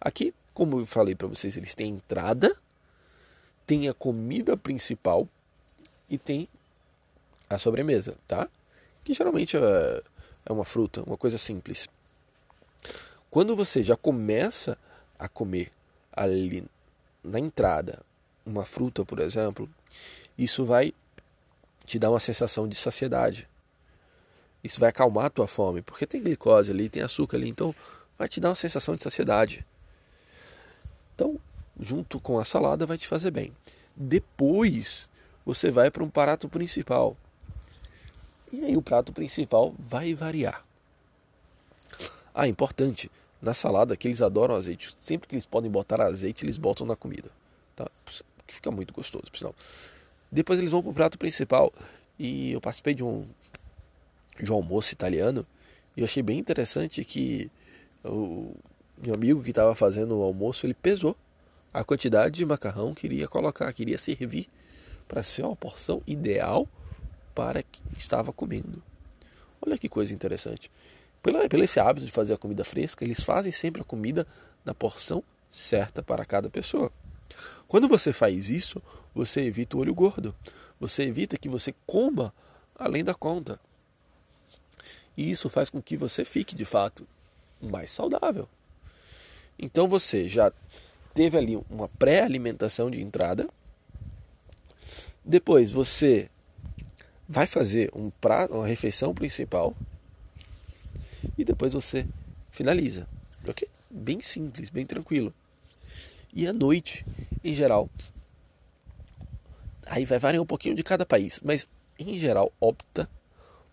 Aqui, 0.00 0.32
como 0.54 0.78
eu 0.78 0.86
falei 0.86 1.16
para 1.16 1.26
vocês, 1.26 1.56
eles 1.56 1.74
têm 1.74 1.94
entrada, 1.94 2.56
tem 3.66 3.88
a 3.88 3.92
comida 3.92 4.56
principal 4.56 5.28
e 6.08 6.16
tem 6.16 6.48
a 7.50 7.58
sobremesa, 7.58 8.16
tá? 8.28 8.48
Que 9.02 9.12
geralmente 9.12 9.56
é, 9.56 10.02
é 10.46 10.52
uma 10.52 10.64
fruta, 10.64 11.02
uma 11.02 11.16
coisa 11.16 11.36
simples. 11.36 11.88
Quando 13.28 13.56
você 13.56 13.82
já 13.82 13.96
começa 13.96 14.78
a 15.18 15.28
comer 15.28 15.70
ali 16.12 16.64
na 17.22 17.40
entrada 17.40 18.00
uma 18.46 18.64
fruta, 18.64 19.04
por 19.04 19.18
exemplo, 19.18 19.68
isso 20.38 20.64
vai 20.64 20.94
te 21.84 21.98
dar 21.98 22.10
uma 22.10 22.20
sensação 22.20 22.68
de 22.68 22.76
saciedade. 22.76 23.48
Isso 24.62 24.80
vai 24.80 24.90
acalmar 24.90 25.26
a 25.26 25.30
tua 25.30 25.46
fome, 25.46 25.82
porque 25.82 26.06
tem 26.06 26.22
glicose 26.22 26.70
ali, 26.70 26.88
tem 26.88 27.02
açúcar 27.02 27.36
ali, 27.36 27.48
então 27.48 27.74
vai 28.18 28.28
te 28.28 28.40
dar 28.40 28.48
uma 28.48 28.54
sensação 28.54 28.96
de 28.96 29.02
saciedade. 29.02 29.64
Então, 31.14 31.38
junto 31.78 32.20
com 32.20 32.38
a 32.38 32.44
salada 32.44 32.86
vai 32.86 32.98
te 32.98 33.06
fazer 33.06 33.30
bem. 33.30 33.52
Depois, 33.96 35.08
você 35.44 35.70
vai 35.70 35.90
para 35.90 36.04
um 36.04 36.10
prato 36.10 36.48
principal. 36.48 37.16
E 38.52 38.64
aí 38.64 38.76
o 38.76 38.82
prato 38.82 39.12
principal 39.12 39.74
vai 39.78 40.14
variar. 40.14 40.64
Ah, 42.34 42.46
importante, 42.46 43.10
na 43.42 43.54
salada 43.54 43.96
que 43.96 44.08
eles 44.08 44.22
adoram 44.22 44.54
azeite. 44.54 44.96
Sempre 45.00 45.28
que 45.28 45.34
eles 45.34 45.46
podem 45.46 45.70
botar 45.70 46.02
azeite, 46.02 46.44
eles 46.44 46.58
botam 46.58 46.86
na 46.86 46.96
comida. 46.96 47.30
Tá? 47.74 47.88
Que 48.46 48.54
fica 48.54 48.70
muito 48.70 48.92
gostoso, 48.94 49.24
por 49.30 49.36
sinal. 49.36 49.54
Depois 50.30 50.58
eles 50.58 50.70
vão 50.70 50.82
para 50.82 50.90
o 50.90 50.94
prato 50.94 51.18
principal. 51.18 51.72
E 52.18 52.52
eu 52.52 52.60
participei 52.60 52.94
de 52.94 53.04
um, 53.04 53.26
de 54.42 54.52
um 54.52 54.56
almoço 54.56 54.92
italiano. 54.92 55.46
E 55.96 56.00
eu 56.00 56.04
achei 56.04 56.22
bem 56.22 56.38
interessante 56.38 57.04
que 57.04 57.50
o 58.04 58.54
meu 59.04 59.14
amigo 59.14 59.42
que 59.42 59.50
estava 59.50 59.74
fazendo 59.74 60.16
o 60.16 60.22
almoço, 60.22 60.66
ele 60.66 60.74
pesou 60.74 61.16
a 61.72 61.84
quantidade 61.84 62.36
de 62.36 62.46
macarrão 62.46 62.94
que 62.94 63.06
iria 63.06 63.28
colocar, 63.28 63.72
queria 63.72 63.98
servir 63.98 64.48
para 65.06 65.22
ser 65.22 65.42
uma 65.42 65.56
porção 65.56 66.02
ideal 66.06 66.68
para 67.34 67.62
quem 67.62 67.82
estava 67.96 68.32
comendo. 68.32 68.82
Olha 69.60 69.78
que 69.78 69.88
coisa 69.88 70.14
interessante. 70.14 70.70
Pelo, 71.22 71.48
pelo 71.48 71.64
esse 71.64 71.80
hábito 71.80 72.06
de 72.06 72.12
fazer 72.12 72.34
a 72.34 72.38
comida 72.38 72.64
fresca, 72.64 73.04
eles 73.04 73.22
fazem 73.22 73.52
sempre 73.52 73.82
a 73.82 73.84
comida 73.84 74.26
na 74.64 74.74
porção 74.74 75.22
certa 75.50 76.02
para 76.02 76.24
cada 76.24 76.48
pessoa. 76.48 76.92
Quando 77.66 77.88
você 77.88 78.12
faz 78.12 78.48
isso, 78.50 78.82
você 79.14 79.42
evita 79.42 79.76
o 79.76 79.80
olho 79.80 79.94
gordo. 79.94 80.34
Você 80.80 81.02
evita 81.02 81.36
que 81.36 81.48
você 81.48 81.74
coma 81.86 82.32
além 82.74 83.04
da 83.04 83.14
conta. 83.14 83.60
E 85.18 85.32
isso 85.32 85.50
faz 85.50 85.68
com 85.68 85.82
que 85.82 85.96
você 85.96 86.24
fique, 86.24 86.54
de 86.54 86.64
fato, 86.64 87.04
mais 87.60 87.90
saudável. 87.90 88.48
Então 89.58 89.88
você 89.88 90.28
já 90.28 90.52
teve 91.12 91.36
ali 91.36 91.56
uma 91.68 91.88
pré-alimentação 91.88 92.88
de 92.88 93.02
entrada. 93.02 93.48
Depois 95.24 95.72
você 95.72 96.30
vai 97.28 97.48
fazer 97.48 97.90
um 97.96 98.10
prato, 98.10 98.54
uma 98.54 98.66
refeição 98.68 99.12
principal 99.12 99.74
e 101.36 101.44
depois 101.44 101.72
você 101.72 102.06
finaliza. 102.52 103.08
Ok? 103.44 103.68
Bem 103.90 104.20
simples, 104.22 104.70
bem 104.70 104.86
tranquilo. 104.86 105.34
E 106.32 106.46
à 106.46 106.52
noite, 106.52 107.04
em 107.42 107.54
geral, 107.56 107.90
aí 109.84 110.04
vai 110.04 110.20
variar 110.20 110.44
um 110.44 110.46
pouquinho 110.46 110.76
de 110.76 110.84
cada 110.84 111.04
país, 111.04 111.40
mas 111.42 111.66
em 111.98 112.16
geral 112.16 112.52
opta 112.60 113.10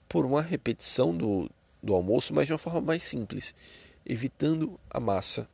por 0.07 0.25
uma 0.25 0.41
repetição 0.41 1.15
do, 1.15 1.49
do 1.81 1.93
almoço, 1.93 2.33
mas 2.33 2.47
de 2.47 2.53
uma 2.53 2.59
forma 2.59 2.81
mais 2.81 3.03
simples, 3.03 3.53
evitando 4.05 4.79
a 4.89 4.99
massa. 4.99 5.47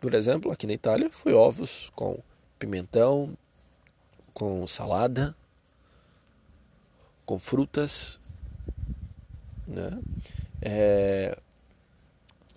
Por 0.00 0.14
exemplo, 0.14 0.52
aqui 0.52 0.66
na 0.66 0.72
Itália 0.72 1.10
foi 1.10 1.32
ovos 1.32 1.90
com 1.94 2.18
pimentão, 2.58 3.36
com 4.32 4.66
salada, 4.66 5.34
com 7.26 7.38
frutas, 7.38 8.18
né? 9.66 10.00
É, 10.60 11.38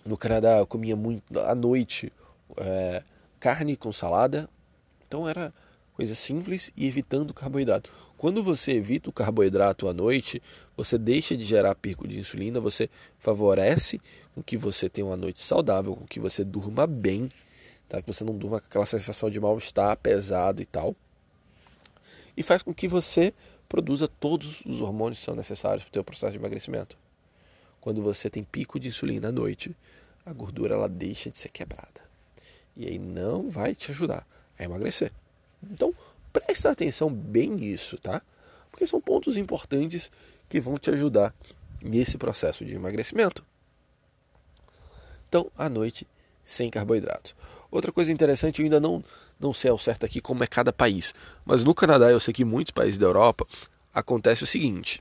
no 0.04 0.16
Canadá 0.16 0.58
eu 0.58 0.66
comia 0.66 0.96
muito 0.96 1.38
à 1.40 1.54
noite 1.54 2.12
é, 2.56 3.02
carne 3.38 3.76
com 3.76 3.92
salada. 3.92 4.48
Então 5.06 5.28
era 5.28 5.52
coisa 6.02 6.16
simples 6.16 6.72
e 6.76 6.84
evitando 6.84 7.32
carboidrato. 7.32 7.88
Quando 8.18 8.42
você 8.42 8.72
evita 8.72 9.08
o 9.08 9.12
carboidrato 9.12 9.86
à 9.86 9.94
noite, 9.94 10.42
você 10.76 10.98
deixa 10.98 11.36
de 11.36 11.44
gerar 11.44 11.76
pico 11.76 12.08
de 12.08 12.18
insulina, 12.18 12.58
você 12.58 12.90
favorece 13.20 14.00
com 14.34 14.42
que 14.42 14.56
você 14.56 14.88
tenha 14.88 15.06
uma 15.06 15.16
noite 15.16 15.40
saudável, 15.40 15.94
com 15.94 16.04
que 16.04 16.18
você 16.18 16.42
durma 16.42 16.88
bem, 16.88 17.28
tá? 17.88 18.02
que 18.02 18.12
você 18.12 18.24
não 18.24 18.36
durma 18.36 18.58
com 18.58 18.66
aquela 18.66 18.84
sensação 18.84 19.30
de 19.30 19.38
mal-estar 19.38 19.96
pesado 19.98 20.60
e 20.60 20.66
tal. 20.66 20.96
E 22.36 22.42
faz 22.42 22.62
com 22.62 22.74
que 22.74 22.88
você 22.88 23.32
produza 23.68 24.08
todos 24.08 24.62
os 24.66 24.80
hormônios 24.80 25.20
que 25.20 25.24
são 25.24 25.36
necessários 25.36 25.84
para 25.84 25.90
o 25.90 25.94
seu 25.94 26.02
processo 26.02 26.32
de 26.32 26.38
emagrecimento. 26.38 26.98
Quando 27.80 28.02
você 28.02 28.28
tem 28.28 28.42
pico 28.42 28.80
de 28.80 28.88
insulina 28.88 29.28
à 29.28 29.32
noite, 29.32 29.72
a 30.26 30.32
gordura 30.32 30.74
ela 30.74 30.88
deixa 30.88 31.30
de 31.30 31.38
ser 31.38 31.50
quebrada. 31.50 32.02
E 32.76 32.88
aí 32.88 32.98
não 32.98 33.48
vai 33.48 33.72
te 33.72 33.92
ajudar 33.92 34.26
a 34.58 34.64
emagrecer. 34.64 35.12
Então, 35.70 35.94
presta 36.32 36.70
atenção 36.70 37.12
bem 37.12 37.50
nisso, 37.50 37.98
tá? 37.98 38.22
Porque 38.70 38.86
são 38.86 39.00
pontos 39.00 39.36
importantes 39.36 40.10
que 40.48 40.60
vão 40.60 40.78
te 40.78 40.90
ajudar 40.90 41.34
nesse 41.82 42.16
processo 42.16 42.64
de 42.64 42.74
emagrecimento. 42.74 43.44
Então, 45.28 45.50
à 45.56 45.68
noite, 45.68 46.06
sem 46.44 46.70
carboidratos. 46.70 47.34
Outra 47.70 47.90
coisa 47.90 48.12
interessante, 48.12 48.60
eu 48.60 48.64
ainda 48.64 48.80
não, 48.80 49.02
não 49.40 49.52
sei 49.52 49.70
ao 49.70 49.78
certo 49.78 50.04
aqui 50.04 50.20
como 50.20 50.44
é 50.44 50.46
cada 50.46 50.72
país, 50.72 51.14
mas 51.44 51.64
no 51.64 51.74
Canadá, 51.74 52.10
eu 52.10 52.20
sei 52.20 52.34
que 52.34 52.42
em 52.42 52.46
muitos 52.46 52.70
países 52.70 52.98
da 52.98 53.06
Europa, 53.06 53.46
acontece 53.94 54.44
o 54.44 54.46
seguinte: 54.46 55.00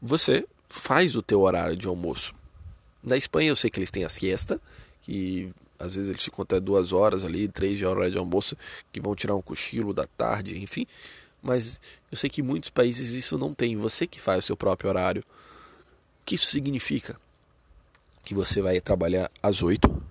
você 0.00 0.46
faz 0.68 1.16
o 1.16 1.22
teu 1.22 1.40
horário 1.40 1.76
de 1.76 1.86
almoço. 1.86 2.34
Na 3.02 3.16
Espanha 3.16 3.50
eu 3.50 3.56
sei 3.56 3.70
que 3.70 3.78
eles 3.78 3.90
têm 3.90 4.04
a 4.04 4.08
siesta, 4.08 4.60
que 5.02 5.52
às 5.78 5.94
vezes 5.94 6.08
eles 6.08 6.22
ficam 6.22 6.42
até 6.42 6.60
duas 6.60 6.92
horas 6.92 7.24
ali, 7.24 7.48
três 7.48 7.78
de 7.78 7.86
hora 7.86 8.10
de 8.10 8.18
almoço, 8.18 8.56
que 8.92 9.00
vão 9.00 9.14
tirar 9.14 9.34
um 9.34 9.42
cochilo 9.42 9.92
da 9.92 10.06
tarde, 10.06 10.58
enfim. 10.58 10.86
Mas 11.42 11.80
eu 12.10 12.16
sei 12.16 12.30
que 12.30 12.40
em 12.40 12.44
muitos 12.44 12.70
países 12.70 13.12
isso 13.12 13.36
não 13.36 13.52
tem. 13.54 13.76
Você 13.76 14.06
que 14.06 14.20
faz 14.20 14.44
o 14.44 14.46
seu 14.46 14.56
próprio 14.56 14.88
horário. 14.88 15.22
O 15.22 16.24
que 16.24 16.36
isso 16.36 16.46
significa? 16.46 17.20
Que 18.24 18.34
você 18.34 18.62
vai 18.62 18.80
trabalhar 18.80 19.30
às 19.42 19.62
oito. 19.62 20.02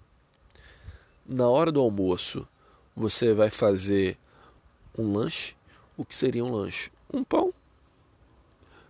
Na 1.25 1.48
hora 1.48 1.72
do 1.72 1.79
almoço, 1.79 2.48
você 2.96 3.34
vai 3.34 3.50
fazer 3.50 4.17
um 4.98 5.13
lanche. 5.13 5.55
O 5.98 6.05
que 6.05 6.15
seria 6.15 6.46
um 6.46 6.51
lanche? 6.51 6.91
Um 7.12 7.24
pão, 7.24 7.53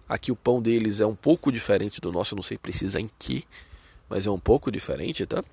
Aqui 0.07 0.31
o 0.31 0.35
pão 0.35 0.61
deles 0.61 0.99
é 0.99 1.05
um 1.05 1.15
pouco 1.15 1.51
diferente 1.51 2.01
do 2.01 2.11
nosso, 2.11 2.35
não 2.35 2.43
sei 2.43 2.57
precisar 2.57 2.99
em 2.99 3.09
que, 3.17 3.45
mas 4.09 4.27
é 4.27 4.29
um 4.29 4.39
pouco 4.39 4.71
diferente, 4.71 5.25
tá? 5.25 5.43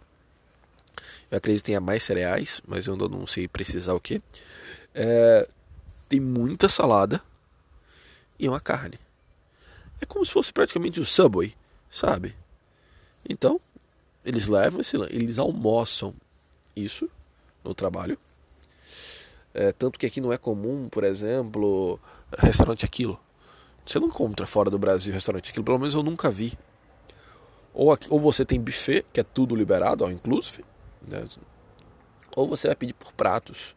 Eu 1.31 1.39
acredito 1.39 1.63
que 1.63 1.67
tenha 1.67 1.81
mais 1.81 2.03
cereais, 2.03 2.61
mas 2.67 2.87
eu 2.87 2.97
não 2.97 3.27
sei 3.27 3.47
precisar 3.47 3.95
o 3.95 4.01
que. 4.01 4.23
É, 4.95 5.49
tem 6.09 6.21
muita 6.21 6.69
salada 6.69 7.23
e 8.39 8.49
uma 8.49 8.61
carne. 8.61 8.99
É 10.01 10.07
como 10.07 10.25
se 10.25 10.33
fosse 10.33 10.53
praticamente 10.53 11.01
um 11.01 11.05
Subway, 11.05 11.55
sabe? 11.89 12.35
Então, 13.29 13.61
eles 14.25 14.49
levam 14.49 14.81
esse 14.81 14.97
eles 15.11 15.39
almoçam 15.39 16.15
isso 16.75 17.09
no 17.63 17.75
trabalho. 17.75 18.19
É, 19.53 19.73
tanto 19.73 19.99
que 19.99 20.07
aqui 20.07 20.21
não 20.21 20.33
é 20.33 20.39
comum, 20.39 20.89
por 20.89 21.05
exemplo, 21.05 22.01
restaurante 22.39 22.85
aquilo. 22.85 23.21
Você 23.85 23.99
não 23.99 24.09
encontra 24.09 24.47
fora 24.47 24.71
do 24.71 24.79
Brasil 24.79 25.13
restaurante 25.13 25.51
aquilo, 25.51 25.65
pelo 25.65 25.79
menos 25.79 25.95
eu 25.95 26.03
nunca 26.03 26.31
vi. 26.31 26.57
Ou, 27.73 27.93
aqui, 27.93 28.07
ou 28.11 28.19
você 28.19 28.45
tem 28.45 28.61
buffet, 28.61 29.05
que 29.13 29.21
é 29.21 29.23
tudo 29.23 29.55
liberado, 29.55 30.05
all 30.05 30.11
inclusive, 30.11 30.65
né? 31.09 31.25
ou 32.37 32.49
você 32.49 32.69
vai 32.69 32.77
pedir 32.77 32.93
por 32.95 33.13
pratos, 33.13 33.75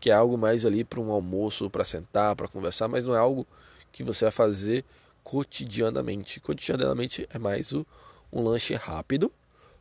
que 0.00 0.10
é 0.10 0.14
algo 0.14 0.36
mais 0.36 0.66
ali 0.66 0.84
para 0.84 1.00
um 1.00 1.10
almoço, 1.10 1.70
para 1.70 1.84
sentar, 1.84 2.34
para 2.36 2.48
conversar, 2.48 2.88
mas 2.88 3.04
não 3.04 3.14
é 3.14 3.18
algo 3.18 3.46
que 3.90 4.02
você 4.02 4.24
vai 4.24 4.32
fazer 4.32 4.84
cotidianamente. 5.22 6.40
Cotidianamente 6.40 7.26
é 7.32 7.38
mais 7.38 7.72
o, 7.72 7.86
um 8.32 8.42
lanche 8.42 8.74
rápido 8.74 9.32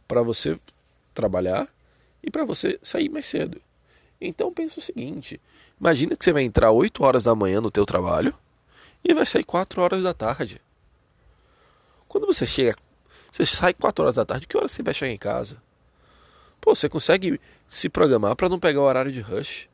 para 0.08 0.22
você 0.22 0.60
trabalhar 1.14 1.68
e 2.24 2.30
para 2.30 2.46
você 2.46 2.80
sair 2.82 3.10
mais 3.10 3.26
cedo. 3.26 3.60
Então 4.20 4.54
pensa 4.54 4.80
o 4.80 4.84
seguinte: 4.84 5.42
imagina 5.80 6.16
que 6.16 6.24
você 6.24 6.32
vai 6.32 6.44
entrar 6.44 6.72
8 6.72 7.04
horas 7.04 7.24
da 7.24 7.34
manhã 7.34 7.60
no 7.60 7.72
teu 7.72 7.86
trabalho 7.86 8.34
e 9.04 9.14
vai 9.14 9.26
sair 9.26 9.44
4 9.44 9.82
horas 9.82 10.04
da 10.04 10.14
tarde. 10.14 10.62
Quando 12.08 12.28
você 12.28 12.46
chega 12.46 12.76
Você 13.32 13.46
sai 13.46 13.74
4 13.74 14.04
horas 14.04 14.16
da 14.16 14.26
tarde, 14.26 14.46
que 14.46 14.58
hora 14.58 14.68
você 14.68 14.84
vai 14.84 14.94
chegar 14.94 15.12
em 15.12 15.18
casa? 15.18 15.62
Pô, 16.62 16.76
você 16.76 16.88
consegue 16.88 17.42
se 17.68 17.90
programar 17.90 18.36
para 18.36 18.48
não 18.48 18.60
pegar 18.60 18.80
o 18.80 18.84
horário 18.84 19.12
de 19.12 19.20
rush. 19.20 19.68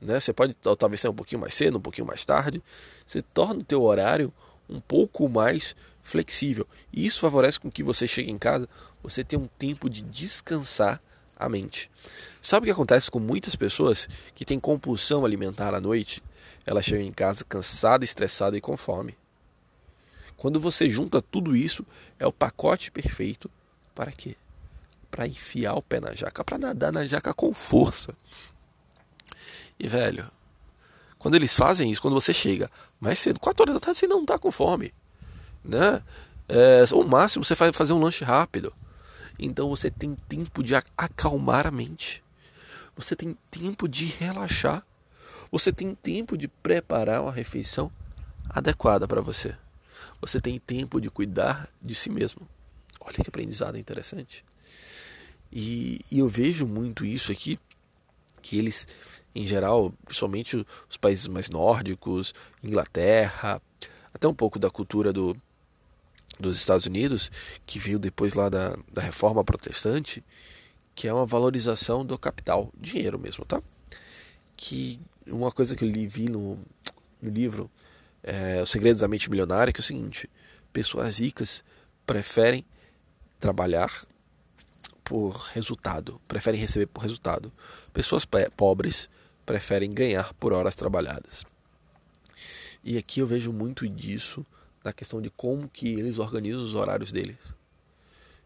Né? 0.00 0.20
Você 0.20 0.32
pode 0.32 0.54
talvez 0.54 1.00
ser 1.00 1.08
um 1.08 1.14
pouquinho 1.14 1.40
mais 1.40 1.52
cedo, 1.52 1.78
um 1.78 1.80
pouquinho 1.80 2.06
mais 2.06 2.24
tarde. 2.24 2.62
Você 3.04 3.20
torna 3.20 3.60
o 3.60 3.64
teu 3.64 3.82
horário 3.82 4.32
um 4.68 4.80
pouco 4.80 5.28
mais 5.28 5.74
flexível. 6.02 6.66
E 6.92 7.04
isso 7.04 7.20
favorece 7.20 7.58
com 7.58 7.70
que 7.70 7.82
você 7.82 8.06
chegue 8.06 8.30
em 8.30 8.38
casa, 8.38 8.68
você 9.02 9.24
tenha 9.24 9.42
um 9.42 9.48
tempo 9.58 9.90
de 9.90 10.02
descansar 10.02 11.00
a 11.36 11.48
mente. 11.48 11.90
Sabe 12.40 12.64
o 12.64 12.66
que 12.66 12.72
acontece 12.72 13.10
com 13.10 13.18
muitas 13.18 13.54
pessoas 13.54 14.08
que 14.34 14.44
têm 14.44 14.58
compulsão 14.58 15.24
alimentar 15.24 15.74
à 15.74 15.80
noite? 15.80 16.22
Elas 16.66 16.84
chegam 16.84 17.06
em 17.06 17.12
casa 17.12 17.44
cansada, 17.44 18.04
estressada 18.04 18.56
e 18.56 18.60
com 18.60 18.76
fome. 18.76 19.16
Quando 20.36 20.60
você 20.60 20.88
junta 20.88 21.20
tudo 21.20 21.56
isso, 21.56 21.84
é 22.18 22.26
o 22.26 22.32
pacote 22.32 22.90
perfeito 22.90 23.50
para 23.94 24.12
quê? 24.12 24.36
Para 25.10 25.26
enfiar 25.26 25.74
o 25.74 25.82
pé 25.82 26.00
na 26.00 26.14
jaca, 26.14 26.44
para 26.44 26.58
nadar 26.58 26.92
na 26.92 27.06
jaca 27.06 27.32
com 27.34 27.52
força. 27.52 28.14
E 29.78 29.88
velho, 29.88 30.26
quando 31.18 31.34
eles 31.34 31.54
fazem 31.54 31.90
isso, 31.90 32.02
quando 32.02 32.14
você 32.14 32.32
chega 32.32 32.70
mais 33.00 33.18
cedo, 33.18 33.40
4 33.40 33.62
horas 33.62 33.74
da 33.74 33.80
tarde, 33.80 33.98
você 33.98 34.06
não 34.06 34.22
está 34.22 34.38
com 34.38 34.52
fome. 34.52 34.92
Né? 35.64 36.02
É, 36.48 36.84
o 36.92 37.04
máximo 37.04 37.44
você 37.44 37.54
vai 37.54 37.72
fazer 37.72 37.92
um 37.92 38.00
lanche 38.00 38.24
rápido. 38.24 38.72
Então 39.38 39.68
você 39.68 39.90
tem 39.90 40.14
tempo 40.14 40.62
de 40.62 40.74
acalmar 40.74 41.66
a 41.66 41.70
mente. 41.70 42.24
Você 42.96 43.14
tem 43.14 43.36
tempo 43.50 43.88
de 43.88 44.06
relaxar. 44.06 44.84
Você 45.50 45.72
tem 45.72 45.94
tempo 45.94 46.36
de 46.36 46.48
preparar 46.48 47.22
uma 47.22 47.32
refeição 47.32 47.90
adequada 48.48 49.06
para 49.06 49.20
você. 49.20 49.56
Você 50.20 50.40
tem 50.40 50.58
tempo 50.58 51.00
de 51.00 51.08
cuidar 51.10 51.68
de 51.80 51.94
si 51.94 52.10
mesmo. 52.10 52.48
Olha 53.00 53.14
que 53.14 53.28
aprendizado 53.28 53.78
interessante. 53.78 54.44
E, 55.52 56.00
e 56.10 56.18
eu 56.18 56.28
vejo 56.28 56.66
muito 56.66 57.04
isso 57.04 57.32
aqui, 57.32 57.58
que 58.42 58.58
eles, 58.58 58.86
em 59.34 59.46
geral, 59.46 59.92
principalmente 60.04 60.64
os 60.88 60.96
países 60.96 61.26
mais 61.26 61.50
nórdicos, 61.50 62.34
Inglaterra, 62.62 63.60
até 64.12 64.28
um 64.28 64.34
pouco 64.34 64.58
da 64.58 64.70
cultura 64.70 65.12
do, 65.12 65.36
dos 66.38 66.56
Estados 66.56 66.86
Unidos, 66.86 67.30
que 67.66 67.78
veio 67.78 67.98
depois 67.98 68.34
lá 68.34 68.48
da, 68.48 68.76
da 68.92 69.02
reforma 69.02 69.44
protestante, 69.44 70.24
que 70.94 71.06
é 71.06 71.12
uma 71.12 71.26
valorização 71.26 72.04
do 72.04 72.18
capital, 72.18 72.72
dinheiro 72.78 73.18
mesmo, 73.18 73.44
tá? 73.44 73.62
Que 74.56 74.98
uma 75.26 75.52
coisa 75.52 75.76
que 75.76 75.84
eu 75.84 75.88
li, 75.88 76.06
vi 76.06 76.28
no, 76.28 76.58
no 77.20 77.30
livro 77.30 77.70
é, 78.22 78.60
Os 78.62 78.70
Segredos 78.70 79.00
da 79.00 79.08
Mente 79.08 79.30
Milionária, 79.30 79.72
que 79.72 79.80
é 79.80 79.82
o 79.82 79.84
seguinte: 79.84 80.28
pessoas 80.72 81.18
ricas 81.18 81.62
preferem 82.04 82.64
trabalhar 83.38 83.92
por 85.08 85.30
resultado, 85.54 86.20
preferem 86.28 86.60
receber 86.60 86.86
por 86.86 87.00
resultado. 87.00 87.50
Pessoas 87.94 88.26
pobres 88.54 89.08
preferem 89.46 89.90
ganhar 89.90 90.34
por 90.34 90.52
horas 90.52 90.76
trabalhadas. 90.76 91.46
E 92.84 92.98
aqui 92.98 93.20
eu 93.20 93.26
vejo 93.26 93.50
muito 93.50 93.88
disso 93.88 94.44
na 94.84 94.92
questão 94.92 95.22
de 95.22 95.30
como 95.30 95.66
que 95.66 95.88
eles 95.88 96.18
organizam 96.18 96.62
os 96.62 96.74
horários 96.74 97.10
deles. 97.10 97.38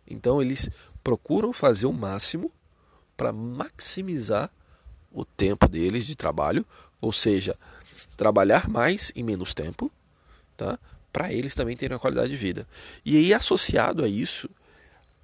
Então 0.07 0.41
eles 0.41 0.71
procuram 1.03 1.53
fazer 1.53 1.87
o 1.87 1.93
máximo 1.93 2.49
para 3.17 3.33
maximizar 3.33 4.49
o 5.11 5.25
tempo 5.25 5.67
deles 5.67 6.07
de 6.07 6.15
trabalho, 6.15 6.65
ou 7.01 7.13
seja, 7.13 7.59
trabalhar 8.17 8.69
mais 8.69 9.11
em 9.17 9.25
menos 9.25 9.53
tempo, 9.53 9.91
tá? 10.57 10.79
Para 11.13 11.33
eles 11.33 11.57
também 11.57 11.77
terem 11.77 11.97
uma 11.97 12.01
qualidade 12.01 12.31
de 12.31 12.37
vida. 12.37 12.69
E 13.05 13.17
aí 13.17 13.35
associado 13.35 14.05
a 14.05 14.09
isso, 14.09 14.49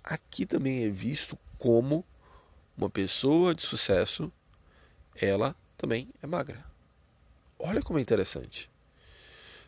aqui 0.08 0.46
também 0.46 0.84
é 0.84 0.88
visto 0.88 1.38
como 1.58 2.04
uma 2.76 2.88
pessoa 2.88 3.54
de 3.54 3.62
sucesso, 3.62 4.32
ela 5.14 5.54
também 5.76 6.08
é 6.22 6.26
magra. 6.26 6.64
Olha 7.58 7.82
como 7.82 7.98
é 7.98 8.02
interessante. 8.02 8.70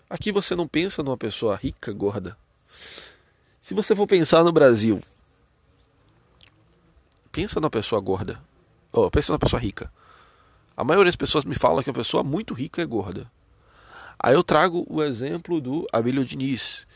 Aqui 0.08 0.32
você 0.32 0.54
não 0.56 0.66
pensa 0.66 1.02
numa 1.02 1.16
pessoa 1.16 1.56
rica, 1.56 1.92
gorda. 1.92 2.36
Se 3.60 3.74
você 3.74 3.94
for 3.94 4.06
pensar 4.06 4.42
no 4.42 4.52
Brasil, 4.52 5.00
pensa 7.30 7.60
numa 7.60 7.70
pessoa 7.70 8.00
gorda. 8.00 8.40
Oh, 8.92 9.10
pensa 9.10 9.32
numa 9.32 9.38
pessoa 9.38 9.60
rica. 9.60 9.92
A 10.76 10.82
maioria 10.82 11.08
das 11.08 11.16
pessoas 11.16 11.44
me 11.44 11.54
fala 11.54 11.82
que 11.82 11.90
uma 11.90 11.94
pessoa 11.94 12.24
muito 12.24 12.54
rica 12.54 12.80
é 12.80 12.86
gorda. 12.86 13.30
Aí 14.18 14.34
eu 14.34 14.42
trago 14.42 14.86
o 14.88 15.02
exemplo 15.02 15.60
do 15.60 15.86
Abelho 15.92 16.24
Diniz. 16.24 16.86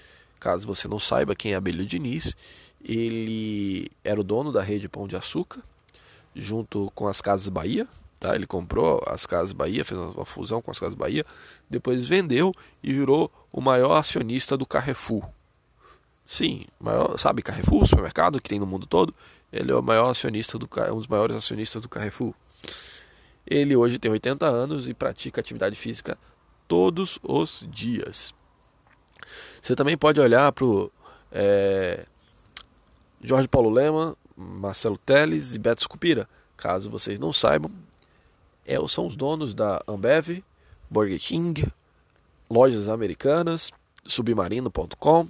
Caso 0.41 0.67
você 0.67 0.89
não 0.89 0.99
saiba 0.99 1.35
quem 1.35 1.53
é 1.53 1.57
Abelho 1.57 1.87
Diniz, 1.87 2.37
ele 2.85 3.91
era 4.05 4.21
o 4.21 4.25
dono 4.25 4.53
da 4.53 4.63
rede 4.63 4.89
Pão 4.89 5.09
de 5.09 5.17
Açúcar, 5.17 5.63
junto 6.35 6.93
com 6.95 7.09
as 7.09 7.21
Casas 7.21 7.49
Bahia, 7.49 7.89
Tá? 8.25 8.35
Ele 8.35 8.47
comprou 8.47 9.03
as 9.07 9.27
Casas 9.27 9.53
Bahia, 9.53 9.85
fez 9.85 10.01
uma 10.01 10.25
fusão 10.25 10.63
com 10.63 10.71
as 10.71 10.81
Casas 10.81 10.95
Bahia, 10.95 11.27
depois 11.69 12.07
vendeu 12.07 12.55
e 12.83 12.91
virou 12.91 13.31
o 13.53 13.61
maior 13.61 13.99
acionista 13.99 14.57
do 14.57 14.65
Carrefour. 14.65 15.29
Sim, 16.25 16.65
maior, 16.81 17.19
sabe 17.19 17.43
Carrefour, 17.43 17.85
supermercado 17.85 18.41
que 18.41 18.49
tem 18.49 18.59
no 18.59 18.65
mundo 18.65 18.87
todo? 18.87 19.15
Ele 19.53 19.71
é 19.71 19.75
o 19.75 19.83
maior 19.83 20.09
acionista 20.09 20.59
do 20.59 20.67
um 20.91 20.97
dos 20.97 21.07
maiores 21.07 21.37
acionistas 21.37 21.83
do 21.83 21.89
Carrefour. 21.89 22.33
Ele 23.47 23.77
hoje 23.77 23.99
tem 23.99 24.11
80 24.11 24.47
anos 24.47 24.89
e 24.89 24.95
pratica 24.95 25.43
atividade 25.43 25.77
física 25.77 26.17
todos 26.67 27.19
os 27.23 27.67
dias. 27.71 28.35
Você 29.61 29.77
também 29.77 29.99
pode 29.99 30.19
olhar 30.19 30.51
para 30.51 30.65
o 30.65 30.91
é, 31.31 32.07
Jorge 33.27 33.49
Paulo 33.49 33.71
Lema, 33.71 34.15
Marcelo 34.37 34.99
Teles 34.99 35.55
e 35.55 35.59
Beto 35.59 35.81
Scupira. 35.81 36.29
Caso 36.59 36.91
vocês 36.91 37.19
não 37.19 37.33
saibam, 37.33 37.73
é, 38.67 38.77
são 38.87 39.07
os 39.07 39.17
donos 39.17 39.55
da 39.55 39.83
Ambev, 39.89 40.45
Burger 40.91 41.19
King, 41.19 41.67
lojas 42.51 42.87
americanas, 42.87 43.73
submarino.com, 44.05 45.29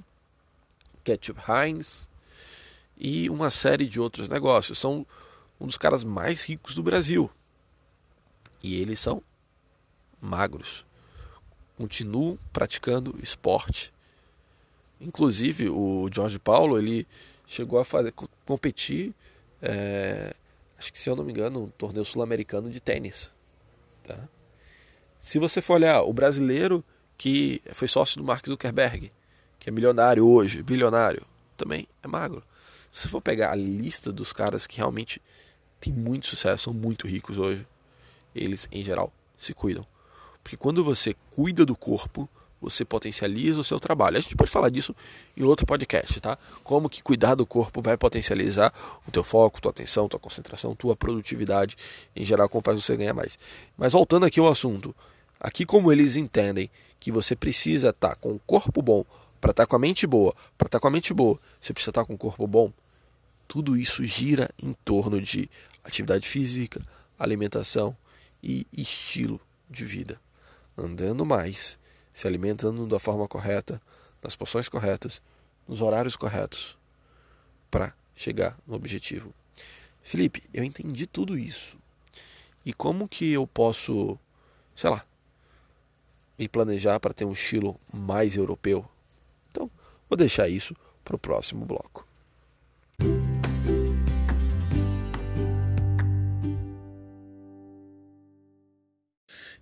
Ketchup 1.04 1.40
Heinz 1.48 2.08
e 2.98 3.30
uma 3.30 3.48
série 3.48 3.86
de 3.86 4.00
outros 4.00 4.28
negócios. 4.28 4.76
São 4.76 5.06
um 5.60 5.66
dos 5.66 5.78
caras 5.78 6.02
mais 6.02 6.44
ricos 6.44 6.74
do 6.74 6.82
Brasil. 6.82 7.30
E 8.60 8.74
eles 8.74 8.98
são 8.98 9.22
magros. 10.20 10.84
Continuam 11.78 12.36
praticando 12.52 13.16
esporte. 13.22 13.92
Inclusive 15.00 15.68
o 15.68 16.08
Jorge 16.12 16.40
Paulo 16.40 16.76
ele 16.76 17.06
chegou 17.46 17.78
a 17.78 17.84
fazer 17.84 18.12
competir 18.44 19.14
é, 19.66 20.34
acho 20.78 20.92
que 20.92 21.00
se 21.00 21.08
eu 21.08 21.16
não 21.16 21.24
me 21.24 21.32
engano, 21.32 21.64
um 21.64 21.68
torneio 21.70 22.04
sul-americano 22.04 22.70
de 22.70 22.80
tênis. 22.80 23.32
Tá? 24.02 24.28
Se 25.18 25.38
você 25.38 25.62
for 25.62 25.74
olhar 25.74 26.02
o 26.02 26.12
brasileiro 26.12 26.84
que 27.16 27.62
foi 27.72 27.88
sócio 27.88 28.18
do 28.18 28.24
Mark 28.24 28.46
Zuckerberg, 28.46 29.10
que 29.58 29.70
é 29.70 29.72
milionário 29.72 30.26
hoje, 30.26 30.62
bilionário, 30.62 31.24
também 31.56 31.88
é 32.02 32.06
magro. 32.06 32.42
Se 32.90 33.02
você 33.02 33.08
for 33.08 33.22
pegar 33.22 33.52
a 33.52 33.54
lista 33.54 34.12
dos 34.12 34.32
caras 34.32 34.66
que 34.66 34.76
realmente 34.76 35.22
têm 35.80 35.94
muito 35.94 36.26
sucesso, 36.26 36.64
são 36.64 36.74
muito 36.74 37.06
ricos 37.06 37.38
hoje, 37.38 37.66
eles 38.34 38.68
em 38.70 38.82
geral 38.82 39.10
se 39.38 39.54
cuidam. 39.54 39.86
Porque 40.42 40.58
quando 40.58 40.84
você 40.84 41.16
cuida 41.30 41.64
do 41.64 41.74
corpo, 41.74 42.28
você 42.70 42.84
potencializa 42.84 43.60
o 43.60 43.64
seu 43.64 43.78
trabalho. 43.78 44.16
A 44.16 44.20
gente 44.20 44.36
pode 44.36 44.50
falar 44.50 44.70
disso 44.70 44.94
em 45.36 45.42
outro 45.42 45.66
podcast, 45.66 46.20
tá? 46.20 46.38
Como 46.62 46.88
que 46.88 47.02
cuidar 47.02 47.34
do 47.34 47.46
corpo 47.46 47.80
vai 47.80 47.96
potencializar 47.96 48.72
o 49.06 49.10
teu 49.10 49.22
foco, 49.22 49.60
tua 49.60 49.70
atenção, 49.70 50.08
tua 50.08 50.20
concentração, 50.20 50.74
tua 50.74 50.96
produtividade, 50.96 51.76
em 52.14 52.24
geral, 52.24 52.48
como 52.48 52.62
faz 52.64 52.82
você 52.82 52.96
ganhar 52.96 53.14
mais. 53.14 53.38
Mas 53.76 53.92
voltando 53.92 54.26
aqui 54.26 54.40
ao 54.40 54.48
assunto, 54.48 54.94
aqui 55.40 55.64
como 55.64 55.92
eles 55.92 56.16
entendem 56.16 56.70
que 56.98 57.12
você 57.12 57.36
precisa 57.36 57.90
estar 57.90 58.10
tá 58.10 58.14
com 58.16 58.32
o 58.32 58.40
corpo 58.46 58.80
bom 58.80 59.04
para 59.40 59.50
estar 59.50 59.64
tá 59.64 59.66
com 59.66 59.76
a 59.76 59.78
mente 59.78 60.06
boa, 60.06 60.32
para 60.56 60.66
estar 60.66 60.78
tá 60.78 60.80
com 60.80 60.88
a 60.88 60.90
mente 60.90 61.12
boa, 61.12 61.38
você 61.60 61.72
precisa 61.72 61.90
estar 61.90 62.04
com 62.04 62.14
o 62.14 62.18
corpo 62.18 62.46
bom. 62.46 62.72
Tudo 63.46 63.76
isso 63.76 64.02
gira 64.04 64.48
em 64.62 64.72
torno 64.84 65.20
de 65.20 65.50
atividade 65.84 66.26
física, 66.26 66.80
alimentação 67.18 67.94
e 68.42 68.66
estilo 68.72 69.38
de 69.68 69.84
vida. 69.84 70.18
Andando 70.76 71.24
mais, 71.24 71.78
se 72.14 72.28
alimentando 72.28 72.86
da 72.86 73.00
forma 73.00 73.26
correta, 73.26 73.82
nas 74.22 74.36
porções 74.36 74.68
corretas, 74.68 75.20
nos 75.66 75.80
horários 75.80 76.14
corretos, 76.14 76.78
para 77.68 77.92
chegar 78.14 78.56
no 78.64 78.76
objetivo. 78.76 79.34
Felipe, 80.00 80.44
eu 80.54 80.62
entendi 80.62 81.08
tudo 81.08 81.36
isso. 81.36 81.76
E 82.64 82.72
como 82.72 83.08
que 83.08 83.32
eu 83.32 83.46
posso, 83.48 84.16
sei 84.76 84.90
lá, 84.90 85.04
me 86.38 86.48
planejar 86.48 87.00
para 87.00 87.12
ter 87.12 87.24
um 87.24 87.32
estilo 87.32 87.78
mais 87.92 88.36
europeu? 88.36 88.88
Então, 89.50 89.68
vou 90.08 90.16
deixar 90.16 90.48
isso 90.48 90.74
para 91.04 91.16
o 91.16 91.18
próximo 91.18 91.66
bloco. 91.66 92.06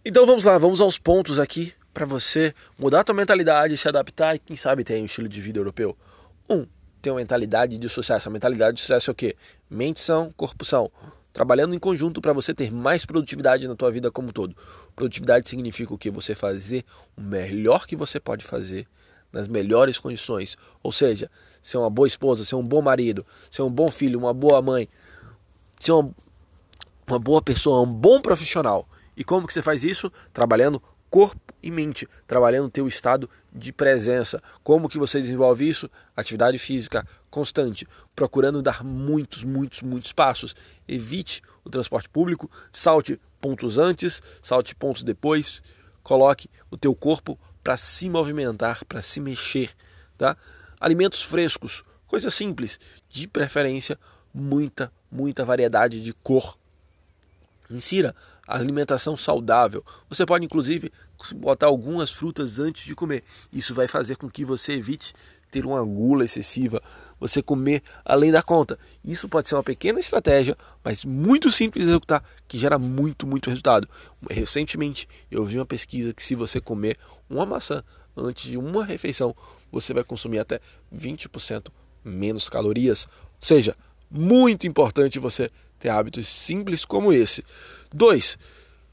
Então 0.04 0.26
vamos 0.26 0.44
lá, 0.44 0.58
vamos 0.58 0.80
aos 0.80 0.98
pontos 0.98 1.38
aqui 1.38 1.72
para 1.92 2.06
você 2.06 2.54
mudar 2.78 3.00
a 3.00 3.04
tua 3.04 3.14
mentalidade, 3.14 3.76
se 3.76 3.88
adaptar 3.88 4.34
e 4.34 4.38
quem 4.38 4.56
sabe 4.56 4.84
ter 4.84 5.00
um 5.00 5.04
estilo 5.04 5.28
de 5.28 5.40
vida 5.40 5.58
europeu. 5.58 5.96
Um, 6.48 6.66
ter 7.00 7.10
uma 7.10 7.18
mentalidade 7.18 7.76
de 7.76 7.88
sucesso. 7.88 8.28
A 8.28 8.32
mentalidade 8.32 8.76
de 8.76 8.80
sucesso 8.80 9.10
é 9.10 9.12
o 9.12 9.14
quê? 9.14 9.36
Mente 9.68 10.00
são, 10.00 10.30
corpo 10.32 10.64
são. 10.64 10.90
Trabalhando 11.32 11.74
em 11.74 11.78
conjunto 11.78 12.20
para 12.20 12.32
você 12.32 12.54
ter 12.54 12.70
mais 12.70 13.06
produtividade 13.06 13.66
na 13.66 13.74
tua 13.74 13.90
vida 13.90 14.10
como 14.10 14.28
um 14.28 14.32
todo. 14.32 14.54
Produtividade 14.94 15.48
significa 15.48 15.92
o 15.92 15.98
que? 15.98 16.10
Você 16.10 16.34
fazer 16.34 16.84
o 17.16 17.20
melhor 17.20 17.86
que 17.86 17.96
você 17.96 18.20
pode 18.20 18.44
fazer 18.44 18.86
nas 19.32 19.48
melhores 19.48 19.98
condições. 19.98 20.56
Ou 20.82 20.92
seja, 20.92 21.30
ser 21.62 21.78
uma 21.78 21.90
boa 21.90 22.06
esposa, 22.06 22.44
ser 22.44 22.54
um 22.54 22.62
bom 22.62 22.82
marido, 22.82 23.24
ser 23.50 23.62
um 23.62 23.70
bom 23.70 23.88
filho, 23.88 24.18
uma 24.18 24.34
boa 24.34 24.60
mãe, 24.60 24.88
ser 25.80 25.92
uma, 25.92 26.14
uma 27.06 27.18
boa 27.18 27.40
pessoa, 27.40 27.80
um 27.80 27.92
bom 27.92 28.20
profissional. 28.20 28.86
E 29.16 29.24
como 29.24 29.46
que 29.46 29.52
você 29.52 29.62
faz 29.62 29.84
isso? 29.84 30.12
Trabalhando 30.32 30.82
corpo 31.12 31.52
e 31.62 31.70
mente, 31.70 32.08
trabalhando 32.26 32.68
o 32.68 32.70
teu 32.70 32.88
estado 32.88 33.28
de 33.52 33.70
presença. 33.70 34.42
Como 34.64 34.88
que 34.88 34.96
você 34.96 35.20
desenvolve 35.20 35.68
isso? 35.68 35.88
Atividade 36.16 36.56
física 36.56 37.06
constante, 37.30 37.86
procurando 38.16 38.62
dar 38.62 38.82
muitos, 38.82 39.44
muitos, 39.44 39.82
muitos 39.82 40.10
passos. 40.10 40.56
Evite 40.88 41.42
o 41.62 41.68
transporte 41.68 42.08
público, 42.08 42.50
salte 42.72 43.20
pontos 43.42 43.76
antes, 43.76 44.22
salte 44.40 44.74
pontos 44.74 45.02
depois. 45.02 45.62
Coloque 46.02 46.48
o 46.70 46.78
teu 46.78 46.94
corpo 46.94 47.38
para 47.62 47.76
se 47.76 48.08
movimentar, 48.08 48.82
para 48.86 49.02
se 49.02 49.20
mexer, 49.20 49.70
tá? 50.16 50.34
Alimentos 50.80 51.22
frescos, 51.22 51.84
coisa 52.06 52.30
simples, 52.30 52.80
de 53.10 53.28
preferência 53.28 53.98
muita, 54.32 54.90
muita 55.10 55.44
variedade 55.44 56.02
de 56.02 56.14
cor 56.14 56.56
Insira 57.72 58.14
alimentação 58.56 59.16
saudável. 59.16 59.84
Você 60.08 60.24
pode 60.26 60.44
inclusive 60.44 60.90
botar 61.36 61.66
algumas 61.66 62.10
frutas 62.10 62.58
antes 62.58 62.84
de 62.84 62.94
comer. 62.94 63.22
Isso 63.52 63.74
vai 63.74 63.86
fazer 63.86 64.16
com 64.16 64.28
que 64.28 64.44
você 64.44 64.72
evite 64.74 65.12
ter 65.50 65.66
uma 65.66 65.84
gula 65.84 66.24
excessiva, 66.24 66.82
você 67.20 67.42
comer 67.42 67.82
além 68.04 68.32
da 68.32 68.42
conta. 68.42 68.78
Isso 69.04 69.28
pode 69.28 69.48
ser 69.48 69.54
uma 69.54 69.62
pequena 69.62 70.00
estratégia, 70.00 70.56
mas 70.82 71.04
muito 71.04 71.52
simples 71.52 71.84
de 71.84 71.90
executar, 71.90 72.24
que 72.48 72.58
gera 72.58 72.78
muito, 72.78 73.26
muito 73.26 73.50
resultado. 73.50 73.86
Recentemente 74.30 75.06
eu 75.30 75.44
vi 75.44 75.58
uma 75.58 75.66
pesquisa 75.66 76.14
que 76.14 76.24
se 76.24 76.34
você 76.34 76.60
comer 76.60 76.96
uma 77.28 77.44
maçã 77.44 77.84
antes 78.16 78.50
de 78.50 78.56
uma 78.56 78.84
refeição, 78.84 79.36
você 79.70 79.92
vai 79.92 80.04
consumir 80.04 80.38
até 80.38 80.58
20% 80.94 81.68
menos 82.02 82.48
calorias. 82.48 83.06
Ou 83.40 83.46
seja, 83.46 83.76
muito 84.10 84.66
importante 84.66 85.18
você 85.18 85.50
ter 85.82 85.88
hábitos 85.88 86.28
simples 86.28 86.84
como 86.84 87.12
esse. 87.12 87.44
2. 87.92 88.38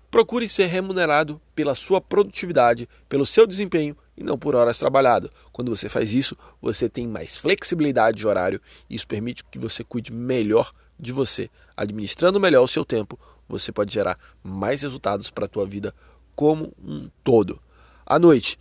Procure 0.09 0.49
ser 0.49 0.65
remunerado 0.65 1.39
pela 1.53 1.75
sua 1.75 2.01
produtividade, 2.01 2.89
pelo 3.07 3.27
seu 3.27 3.45
desempenho 3.45 3.95
e 4.17 4.23
não 4.23 4.39
por 4.39 4.55
horas 4.55 4.79
trabalhadas. 4.79 5.29
Quando 5.51 5.69
você 5.69 5.87
faz 5.87 6.15
isso, 6.15 6.35
você 6.59 6.89
tem 6.89 7.07
mais 7.07 7.37
flexibilidade 7.37 8.17
de 8.17 8.25
horário 8.25 8.59
e 8.89 8.95
isso 8.95 9.07
permite 9.07 9.43
que 9.51 9.59
você 9.59 9.83
cuide 9.83 10.11
melhor 10.11 10.73
de 10.99 11.13
você. 11.13 11.47
Administrando 11.77 12.39
melhor 12.39 12.63
o 12.63 12.67
seu 12.67 12.83
tempo, 12.83 13.19
você 13.47 13.71
pode 13.71 13.93
gerar 13.93 14.17
mais 14.43 14.81
resultados 14.81 15.29
para 15.29 15.45
a 15.45 15.49
tua 15.49 15.67
vida 15.67 15.93
como 16.35 16.73
um 16.83 17.07
todo. 17.23 17.61
À 18.03 18.17
noite, 18.17 18.57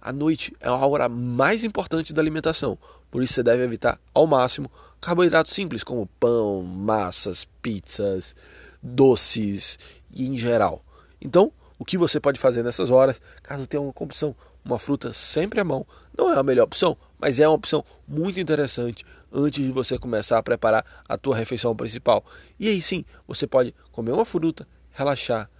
a 0.00 0.12
noite 0.12 0.54
é 0.60 0.68
a 0.68 0.76
hora 0.76 1.08
mais 1.08 1.64
importante 1.64 2.12
da 2.12 2.22
alimentação, 2.22 2.78
por 3.16 3.22
isso 3.22 3.32
você 3.32 3.42
deve 3.42 3.62
evitar 3.62 3.98
ao 4.12 4.26
máximo 4.26 4.70
carboidratos 5.00 5.54
simples 5.54 5.82
como 5.82 6.06
pão, 6.20 6.62
massas, 6.62 7.46
pizzas, 7.62 8.36
doces 8.82 9.78
e 10.10 10.26
em 10.26 10.36
geral. 10.36 10.84
Então, 11.18 11.50
o 11.78 11.84
que 11.86 11.96
você 11.96 12.20
pode 12.20 12.38
fazer 12.38 12.62
nessas 12.62 12.90
horas, 12.90 13.18
caso 13.42 13.66
tenha 13.66 13.80
uma 13.80 13.90
opção, 13.96 14.36
uma 14.62 14.78
fruta 14.78 15.14
sempre 15.14 15.58
à 15.58 15.64
mão, 15.64 15.86
não 16.14 16.30
é 16.30 16.38
a 16.38 16.42
melhor 16.42 16.64
opção, 16.64 16.94
mas 17.18 17.40
é 17.40 17.48
uma 17.48 17.54
opção 17.54 17.82
muito 18.06 18.38
interessante 18.38 19.02
antes 19.32 19.64
de 19.64 19.72
você 19.72 19.98
começar 19.98 20.36
a 20.36 20.42
preparar 20.42 20.84
a 21.08 21.16
tua 21.16 21.36
refeição 21.36 21.74
principal. 21.74 22.22
E 22.60 22.68
aí 22.68 22.82
sim, 22.82 23.02
você 23.26 23.46
pode 23.46 23.74
comer 23.92 24.12
uma 24.12 24.26
fruta, 24.26 24.68
relaxar, 24.90 25.50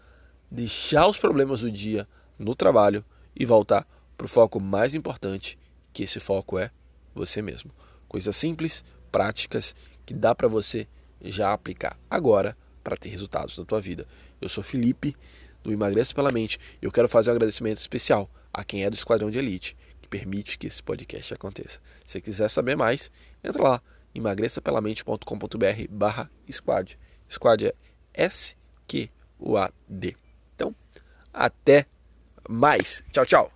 deixar 0.51 1.07
os 1.07 1.17
problemas 1.17 1.63
do 1.63 1.71
dia 1.71 2.07
no 2.39 2.55
trabalho 2.55 3.03
e 3.35 3.47
voltar 3.47 3.89
para 4.15 4.27
o 4.27 4.29
foco 4.29 4.61
mais 4.61 4.95
importante, 4.95 5.59
que 5.91 6.03
esse 6.03 6.21
foco 6.21 6.59
é 6.59 6.71
você 7.17 7.43
mesmo. 7.43 7.73
Coisas 8.09 8.37
simples, 8.37 8.85
práticas, 9.11 9.75
que 10.05 10.15
dá 10.15 10.35
para 10.35 10.47
você 10.47 10.87
já 11.21 11.53
aplicar 11.53 11.99
agora 12.09 12.57
para 12.85 12.97
ter 12.97 13.09
resultados 13.09 13.59
na 13.59 13.65
tua 13.65 13.81
vida. 13.81 14.07
Eu 14.41 14.49
sou 14.49 14.63
Felipe, 14.63 15.17
do 15.63 15.73
Emagreça 15.73 16.15
pela 16.15 16.31
Mente, 16.31 16.59
e 16.81 16.85
eu 16.85 16.93
quero 16.93 17.09
fazer 17.09 17.31
um 17.31 17.35
agradecimento 17.35 17.79
especial 17.79 18.31
a 18.53 18.63
quem 18.63 18.85
é 18.85 18.91
do 18.91 18.95
Esquadrão 18.95 19.31
de 19.31 19.39
Elite, 19.39 19.77
que 20.01 20.09
permite 20.09 20.57
que 20.57 20.69
esse 20.69 20.83
podcast 20.83 21.35
aconteça. 21.35 21.81
Se 22.07 22.21
quiser 22.21 22.49
saber 22.49 22.77
mais, 22.77 23.11
entra 23.43 23.63
lá, 23.63 23.83
emagreçapelamente.com.br 24.15 25.89
barra 25.91 26.31
squad. 26.51 26.99
Squad 27.29 27.67
é 27.67 27.75
S-Q-U-A-D. 28.15 30.17
Então, 30.55 30.75
até 31.33 31.87
mais. 32.49 33.03
Tchau, 33.13 33.27
tchau. 33.27 33.53